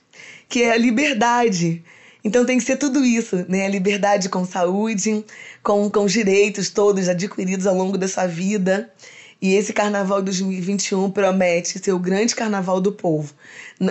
que 0.47 0.63
é 0.63 0.71
a 0.71 0.77
liberdade 0.77 1.84
então 2.23 2.45
tem 2.45 2.58
que 2.58 2.63
ser 2.63 2.77
tudo 2.77 3.03
isso, 3.03 3.45
né? 3.47 3.65
A 3.65 3.69
liberdade 3.69 4.27
com 4.27 4.45
saúde, 4.45 5.23
com, 5.63 5.89
com 5.89 6.03
os 6.03 6.12
direitos 6.12 6.69
todos 6.69 7.08
adquiridos 7.08 7.65
ao 7.65 7.75
longo 7.75 7.97
da 7.97 8.08
sua 8.08 8.27
vida. 8.27 8.91
E 9.41 9.54
esse 9.54 9.71
carnaval 9.71 10.21
2021 10.21 11.12
promete 11.12 11.80
ser 11.80 11.93
o 11.93 11.99
grande 11.99 12.36
carnaval 12.36 12.82
do 12.82 12.91
povo, 12.91 13.34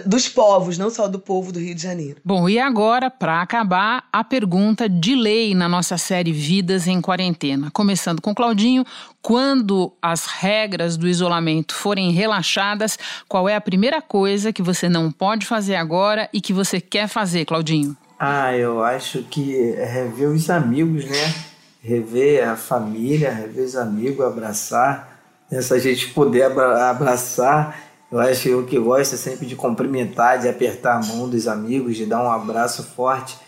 dos 0.05 0.29
povos, 0.29 0.77
não 0.77 0.91
só 0.91 1.09
do 1.09 1.19
povo 1.19 1.51
do 1.51 1.59
Rio 1.59 1.75
de 1.75 1.83
Janeiro. 1.83 2.21
Bom, 2.23 2.51
e 2.51 2.59
agora, 2.59 3.09
para 3.09 3.41
acabar, 3.41 4.05
a 4.13 4.23
pergunta 4.23 4.87
de 4.87 5.15
lei 5.15 5.55
na 5.55 5.67
nossa 5.67 5.97
série 5.97 6.33
Vidas 6.33 6.87
em 6.87 7.01
Quarentena. 7.01 7.71
Começando 7.73 8.21
com 8.21 8.35
Claudinho, 8.35 8.85
quando 9.23 9.91
as 10.03 10.27
regras 10.27 10.99
do 10.99 11.09
isolamento 11.09 11.75
forem 11.75 12.11
relaxadas, 12.13 12.99
qual 13.27 13.49
é 13.49 13.57
a 13.57 13.61
primeira 13.61 14.03
coisa 14.03 14.53
que 14.53 14.61
você 14.61 14.87
não 14.87 15.11
pode 15.11 15.47
fazer 15.47 15.77
agora 15.77 16.29
e 16.31 16.43
que 16.43 16.53
você 16.53 16.79
quer 16.79 17.09
fazer, 17.09 17.47
Claudinho? 17.47 17.97
Ah, 18.19 18.55
eu 18.55 18.83
acho 18.83 19.23
que 19.23 19.73
é 19.77 19.87
rever 19.87 20.29
os 20.29 20.51
amigos, 20.51 21.07
né? 21.07 21.35
Rever 21.81 22.47
a 22.47 22.55
família, 22.55 23.33
rever 23.33 23.65
os 23.65 23.77
amigos, 23.77 24.27
abraçar. 24.27 25.18
Né? 25.51 25.63
Se 25.63 25.73
a 25.73 25.79
gente 25.79 26.13
puder 26.13 26.47
abraçar, 26.47 27.79
eu 28.11 28.19
acho 28.19 28.43
que 28.43 28.49
eu 28.49 28.67
que 28.67 28.79
gosto 28.79 29.15
é 29.15 29.19
sempre 29.19 29.47
de 29.47 29.57
cumprimentar, 29.57 30.39
de 30.39 30.49
apertar 30.49 30.97
a 30.97 31.07
mão 31.07 31.29
dos 31.29 31.47
amigos, 31.47 31.97
de 31.97 32.07
dar 32.07 32.23
um 32.23 32.31
abraço 32.31 32.83
forte. 32.83 33.39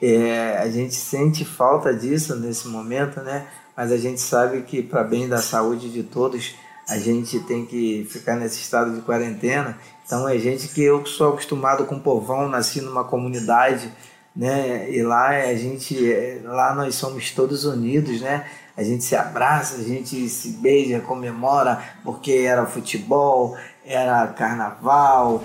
É, 0.00 0.58
a 0.58 0.68
gente 0.70 0.94
sente 0.94 1.44
falta 1.44 1.92
disso 1.94 2.36
nesse 2.36 2.68
momento, 2.68 3.20
né? 3.20 3.46
Mas 3.76 3.92
a 3.92 3.96
gente 3.96 4.20
sabe 4.20 4.62
que 4.62 4.82
para 4.82 5.04
bem 5.04 5.28
da 5.28 5.38
saúde 5.38 5.90
de 5.90 6.02
todos, 6.02 6.54
a 6.88 6.98
gente 6.98 7.38
tem 7.40 7.64
que 7.64 8.06
ficar 8.10 8.36
nesse 8.36 8.60
estado 8.60 8.94
de 8.94 9.02
quarentena. 9.02 9.78
Então 10.04 10.28
é 10.28 10.38
gente 10.38 10.68
que 10.68 10.82
eu 10.82 11.04
sou 11.06 11.30
acostumado 11.30 11.84
com 11.84 11.98
povão, 11.98 12.48
nasci 12.48 12.80
numa 12.80 13.04
comunidade 13.04 13.92
né? 14.38 14.88
E 14.88 15.02
lá 15.02 15.30
a 15.30 15.54
gente, 15.56 15.96
lá 16.44 16.72
nós 16.72 16.94
somos 16.94 17.32
todos 17.32 17.64
unidos, 17.64 18.20
né? 18.20 18.46
A 18.78 18.84
gente 18.84 19.02
se 19.02 19.16
abraça, 19.16 19.80
a 19.80 19.82
gente 19.82 20.28
se 20.28 20.50
beija, 20.50 21.00
comemora, 21.00 21.82
porque 22.04 22.30
era 22.46 22.64
futebol, 22.64 23.56
era 23.84 24.24
carnaval. 24.28 25.42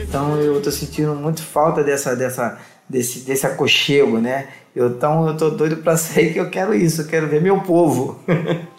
Então 0.00 0.40
eu 0.40 0.62
tô 0.62 0.70
sentindo 0.70 1.12
muito 1.16 1.42
falta 1.42 1.82
dessa, 1.82 2.14
dessa, 2.14 2.56
desse, 2.88 3.24
desse 3.24 3.44
aconchego, 3.44 4.20
né? 4.20 4.46
Eu, 4.76 4.90
então 4.90 5.26
eu 5.26 5.36
tô 5.36 5.50
doido 5.50 5.78
para 5.78 5.96
sair 5.96 6.32
que 6.32 6.38
eu 6.38 6.48
quero 6.48 6.72
isso, 6.72 7.02
eu 7.02 7.08
quero 7.08 7.26
ver 7.26 7.42
meu 7.42 7.62
povo. 7.62 8.20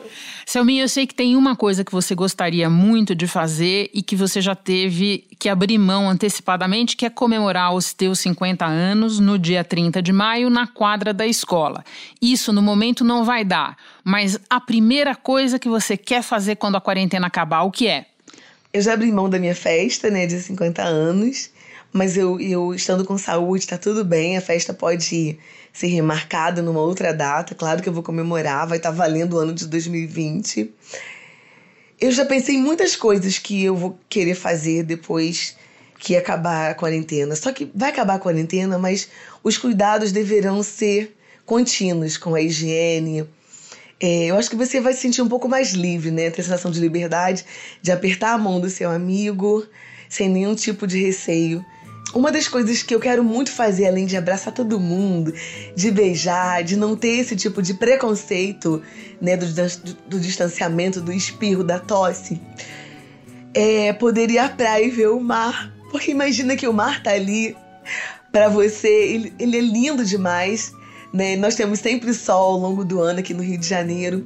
Selminha, 0.50 0.86
eu 0.86 0.88
sei 0.88 1.06
que 1.06 1.14
tem 1.14 1.36
uma 1.36 1.58
coisa 1.58 1.84
que 1.84 1.92
você 1.92 2.16
gostaria 2.16 2.70
muito 2.70 3.14
de 3.14 3.28
fazer 3.28 3.90
e 3.94 4.02
que 4.02 4.16
você 4.16 4.40
já 4.40 4.56
teve 4.56 5.26
que 5.38 5.50
abrir 5.50 5.78
mão 5.78 6.10
antecipadamente, 6.10 6.96
que 6.96 7.06
é 7.06 7.10
comemorar 7.10 7.76
os 7.76 7.92
teus 7.92 8.20
50 8.20 8.66
anos 8.66 9.20
no 9.20 9.38
dia 9.38 9.62
30 9.62 10.02
de 10.02 10.14
maio 10.14 10.50
na 10.50 10.66
quadra 10.66 11.14
da 11.14 11.28
escola. 11.28 11.84
Isso 12.22 12.54
no 12.54 12.62
momento 12.62 13.04
não 13.04 13.26
vai 13.26 13.44
dar, 13.44 13.76
mas 14.06 14.40
a 14.50 14.62
primeira 14.62 15.14
coisa 15.18 15.60
que 15.60 15.68
você 15.68 15.98
quer 15.98 16.22
fazer 16.22 16.56
quando 16.56 16.78
a 16.78 16.82
quarentena 16.82 17.28
acabar, 17.28 17.64
o 17.64 17.70
que 17.70 17.90
é? 17.90 18.06
Eu 18.72 18.82
já 18.82 18.94
abri 18.94 19.12
mão 19.12 19.30
da 19.30 19.38
minha 19.38 19.56
festa, 19.56 20.10
né, 20.10 20.26
de 20.26 20.40
50 20.40 20.82
anos, 20.82 21.50
mas 21.92 22.16
eu, 22.16 22.40
eu 22.40 22.74
estando 22.74 23.04
com 23.04 23.18
saúde, 23.18 23.68
tá 23.68 23.78
tudo 23.78 24.06
bem, 24.06 24.38
a 24.38 24.42
festa 24.42 24.74
pode 24.74 25.38
ser 25.78 25.88
remarcada 25.88 26.60
numa 26.60 26.80
outra 26.80 27.14
data. 27.14 27.54
Claro 27.54 27.84
que 27.84 27.88
eu 27.88 27.94
vou 27.94 28.02
comemorar, 28.02 28.68
vai 28.68 28.78
estar 28.78 28.90
tá 28.90 28.96
valendo 28.96 29.34
o 29.34 29.38
ano 29.38 29.54
de 29.54 29.68
2020. 29.68 30.74
Eu 32.02 32.12
já 32.12 32.26
pensei 32.26 32.56
em 32.56 32.62
muitas 32.62 32.96
coisas 32.96 33.38
que 33.38 33.64
eu 33.64 33.76
vou 33.76 34.00
querer 34.10 34.34
fazer 34.34 34.82
depois 34.82 35.56
que 36.00 36.16
acabar 36.16 36.72
a 36.72 36.74
quarentena. 36.74 37.36
Só 37.36 37.52
que 37.52 37.70
vai 37.76 37.92
acabar 37.92 38.16
a 38.16 38.20
quarentena, 38.20 38.80
mas 38.80 39.08
os 39.44 39.56
cuidados 39.56 40.12
deverão 40.12 40.64
ser 40.64 41.16
contínuos 41.46 42.18
com 42.18 42.34
a 42.34 42.42
higiene. 42.42 43.30
É, 44.00 44.26
eu 44.26 44.36
acho 44.36 44.50
que 44.50 44.56
você 44.56 44.82
vai 44.82 44.94
se 44.94 45.02
sentir 45.02 45.22
um 45.22 45.30
pouco 45.30 45.48
mais 45.48 45.74
livre, 45.74 46.10
né? 46.10 46.32
Ter 46.32 46.42
a 46.42 46.44
sensação 46.44 46.72
de 46.72 46.80
liberdade, 46.80 47.46
de 47.84 47.92
apertar 47.92 48.34
a 48.34 48.38
mão 48.38 48.60
do 48.60 48.70
seu 48.70 48.90
amigo 48.90 49.64
sem 50.10 50.28
nenhum 50.28 50.56
tipo 50.56 50.88
de 50.88 51.00
receio 51.00 51.64
uma 52.18 52.32
das 52.32 52.48
coisas 52.48 52.82
que 52.82 52.94
eu 52.94 53.00
quero 53.00 53.24
muito 53.24 53.52
fazer, 53.52 53.88
além 53.88 54.06
de 54.06 54.18
abraçar 54.18 54.54
todo 54.54 54.80
mundo, 54.80 55.34
de 55.76 55.92
beijar, 55.92 56.64
de 56.64 56.76
não 56.76 56.96
ter 56.96 57.20
esse 57.20 57.36
tipo 57.36 57.62
de 57.62 57.76
preconceito, 57.76 58.82
né, 59.22 59.38
do, 59.38 59.46
do 60.08 60.20
distanciamento, 60.20 61.00
do 61.00 61.14
espirro, 61.14 61.64
da 61.64 61.80
tosse, 61.80 62.42
é 63.54 63.94
poder 63.94 64.32
ir 64.32 64.40
à 64.40 64.50
praia 64.50 64.84
e 64.84 64.90
ver 64.90 65.10
o 65.10 65.20
mar. 65.20 65.72
Porque 65.92 66.12
imagina 66.12 66.56
que 66.56 66.68
o 66.68 66.74
mar 66.74 67.02
tá 67.04 67.12
ali 67.12 67.56
para 68.32 68.50
você, 68.50 68.88
ele, 68.88 69.34
ele 69.40 69.58
é 69.58 69.62
lindo 69.62 70.04
demais, 70.04 70.74
né? 71.14 71.36
Nós 71.36 71.56
temos 71.56 71.80
sempre 71.80 72.14
sol 72.14 72.54
ao 72.54 72.60
longo 72.60 72.84
do 72.84 73.00
ano 73.00 73.20
aqui 73.20 73.34
no 73.34 73.42
Rio 73.42 73.58
de 73.58 73.68
Janeiro 73.68 74.26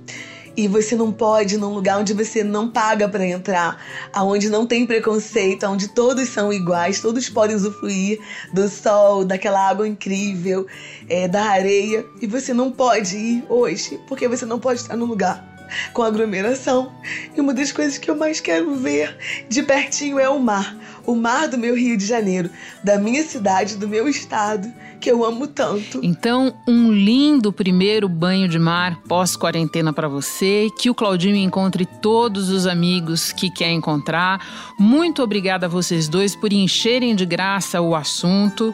e 0.55 0.67
você 0.67 0.95
não 0.95 1.11
pode 1.11 1.57
num 1.57 1.73
lugar 1.73 1.99
onde 1.99 2.13
você 2.13 2.43
não 2.43 2.69
paga 2.69 3.07
para 3.07 3.25
entrar, 3.25 3.81
aonde 4.13 4.49
não 4.49 4.65
tem 4.65 4.85
preconceito, 4.85 5.65
onde 5.65 5.87
todos 5.89 6.29
são 6.29 6.51
iguais, 6.51 7.01
todos 7.01 7.29
podem 7.29 7.55
usufruir 7.55 8.19
do 8.53 8.67
sol, 8.67 9.23
daquela 9.23 9.67
água 9.69 9.87
incrível, 9.87 10.65
é, 11.09 11.27
da 11.27 11.43
areia, 11.43 12.05
e 12.21 12.27
você 12.27 12.53
não 12.53 12.71
pode 12.71 13.17
ir 13.17 13.43
hoje 13.49 13.99
porque 14.07 14.27
você 14.27 14.45
não 14.45 14.59
pode 14.59 14.81
estar 14.81 14.95
num 14.95 15.05
lugar 15.05 15.51
com 15.93 16.03
aglomeração. 16.03 16.91
E 17.35 17.39
uma 17.39 17.53
das 17.53 17.71
coisas 17.71 17.97
que 17.97 18.09
eu 18.09 18.15
mais 18.15 18.39
quero 18.39 18.75
ver 18.75 19.17
de 19.47 19.63
pertinho 19.63 20.19
é 20.19 20.29
o 20.29 20.39
mar. 20.39 20.77
O 21.05 21.15
mar 21.15 21.47
do 21.47 21.57
meu 21.57 21.75
Rio 21.75 21.97
de 21.97 22.05
Janeiro, 22.05 22.49
da 22.83 22.99
minha 22.99 23.23
cidade, 23.23 23.77
do 23.77 23.87
meu 23.87 24.07
estado, 24.07 24.71
que 25.01 25.11
eu 25.11 25.25
amo 25.25 25.47
tanto. 25.47 25.99
Então, 26.03 26.53
um 26.67 26.91
lindo 26.91 27.51
primeiro 27.51 28.07
banho 28.07 28.47
de 28.47 28.59
mar 28.59 29.01
pós-quarentena 29.07 29.91
para 29.91 30.07
você. 30.07 30.69
Que 30.79 30.89
o 30.89 30.95
Claudinho 30.95 31.35
encontre 31.35 31.85
todos 31.85 32.49
os 32.49 32.67
amigos 32.67 33.31
que 33.33 33.49
quer 33.49 33.71
encontrar. 33.71 34.39
Muito 34.79 35.23
obrigada 35.23 35.65
a 35.65 35.69
vocês 35.69 36.07
dois 36.07 36.35
por 36.35 36.53
encherem 36.53 37.15
de 37.15 37.25
graça 37.25 37.81
o 37.81 37.95
assunto. 37.95 38.73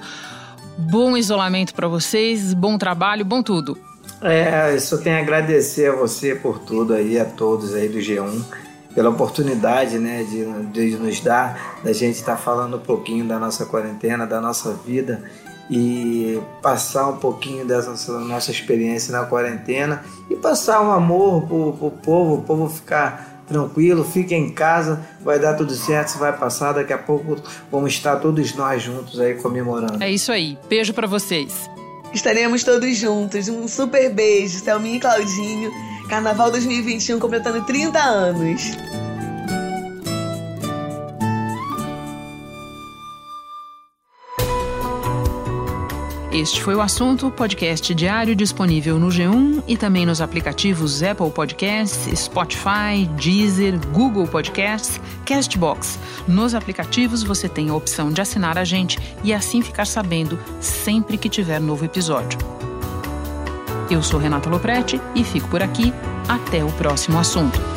Bom 0.77 1.15
isolamento 1.15 1.73
para 1.73 1.87
vocês, 1.87 2.53
bom 2.53 2.77
trabalho, 2.77 3.25
bom 3.25 3.41
tudo. 3.41 3.77
É, 4.21 4.75
eu 4.75 4.79
só 4.79 4.97
tenho 4.97 5.15
a 5.15 5.19
agradecer 5.19 5.91
a 5.91 5.95
você 5.95 6.35
por 6.35 6.59
tudo 6.59 6.93
aí, 6.93 7.17
a 7.19 7.25
todos 7.25 7.73
aí 7.73 7.87
do 7.87 7.99
G1, 7.99 8.43
pela 8.93 9.09
oportunidade, 9.09 9.97
né, 9.97 10.23
de, 10.23 10.45
de 10.71 10.97
nos 10.97 11.19
dar, 11.19 11.79
da 11.83 11.93
gente 11.93 12.15
estar 12.15 12.35
tá 12.35 12.37
falando 12.37 12.77
um 12.77 12.79
pouquinho 12.79 13.25
da 13.25 13.39
nossa 13.39 13.65
quarentena, 13.65 14.25
da 14.25 14.41
nossa 14.41 14.73
vida 14.73 15.23
e 15.69 16.39
passar 16.61 17.09
um 17.09 17.17
pouquinho 17.17 17.65
dessa 17.65 17.91
nossa 18.19 18.51
experiência 18.51 19.11
na 19.11 19.25
quarentena 19.25 20.03
e 20.29 20.35
passar 20.35 20.81
um 20.81 20.91
amor 20.91 21.45
pro, 21.47 21.73
pro 21.73 21.91
povo, 21.91 22.35
o 22.35 22.41
povo 22.41 22.69
ficar 22.69 23.43
tranquilo, 23.47 24.03
fique 24.03 24.35
em 24.35 24.49
casa, 24.49 25.05
vai 25.21 25.39
dar 25.39 25.53
tudo 25.55 25.73
certo, 25.73 26.09
você 26.09 26.17
vai 26.17 26.37
passar, 26.37 26.73
daqui 26.73 26.91
a 26.91 26.97
pouco 26.97 27.37
vamos 27.71 27.93
estar 27.93 28.17
todos 28.17 28.53
nós 28.55 28.83
juntos 28.83 29.19
aí 29.19 29.35
comemorando. 29.35 30.03
É 30.03 30.11
isso 30.11 30.31
aí, 30.31 30.57
beijo 30.69 30.93
para 30.93 31.07
vocês. 31.07 31.69
Estaremos 32.13 32.63
todos 32.63 32.97
juntos. 32.97 33.47
Um 33.47 33.67
super 33.67 34.13
beijo, 34.13 34.59
Selminha 34.59 34.97
e 34.97 34.99
Claudinho. 34.99 35.71
Carnaval 36.09 36.49
2021 36.51 37.19
completando 37.19 37.65
30 37.65 37.99
anos. 37.99 38.61
Este 46.37 46.61
foi 46.61 46.75
o 46.75 46.81
assunto, 46.81 47.31
podcast 47.31 47.95
diário 47.95 48.35
disponível 48.35 48.99
no 48.99 49.07
G1 49.07 49.63
e 49.67 49.75
também 49.75 50.05
nos 50.05 50.21
aplicativos 50.21 51.01
Apple 51.01 51.31
Podcasts, 51.31 52.19
Spotify, 52.19 53.07
Deezer, 53.19 53.79
Google 53.87 54.27
Podcasts, 54.27 55.01
Castbox. 55.25 55.97
Nos 56.27 56.53
aplicativos 56.53 57.23
você 57.23 57.49
tem 57.49 57.69
a 57.69 57.73
opção 57.73 58.11
de 58.11 58.21
assinar 58.21 58.55
a 58.55 58.63
gente 58.63 58.99
e 59.23 59.33
assim 59.33 59.63
ficar 59.63 59.87
sabendo 59.87 60.37
sempre 60.61 61.17
que 61.17 61.27
tiver 61.27 61.59
novo 61.59 61.83
episódio. 61.83 62.37
Eu 63.89 64.03
sou 64.03 64.19
Renata 64.19 64.47
Loprete 64.47 65.01
e 65.15 65.23
fico 65.23 65.47
por 65.47 65.63
aqui. 65.63 65.91
Até 66.29 66.63
o 66.63 66.71
próximo 66.73 67.17
assunto. 67.17 67.76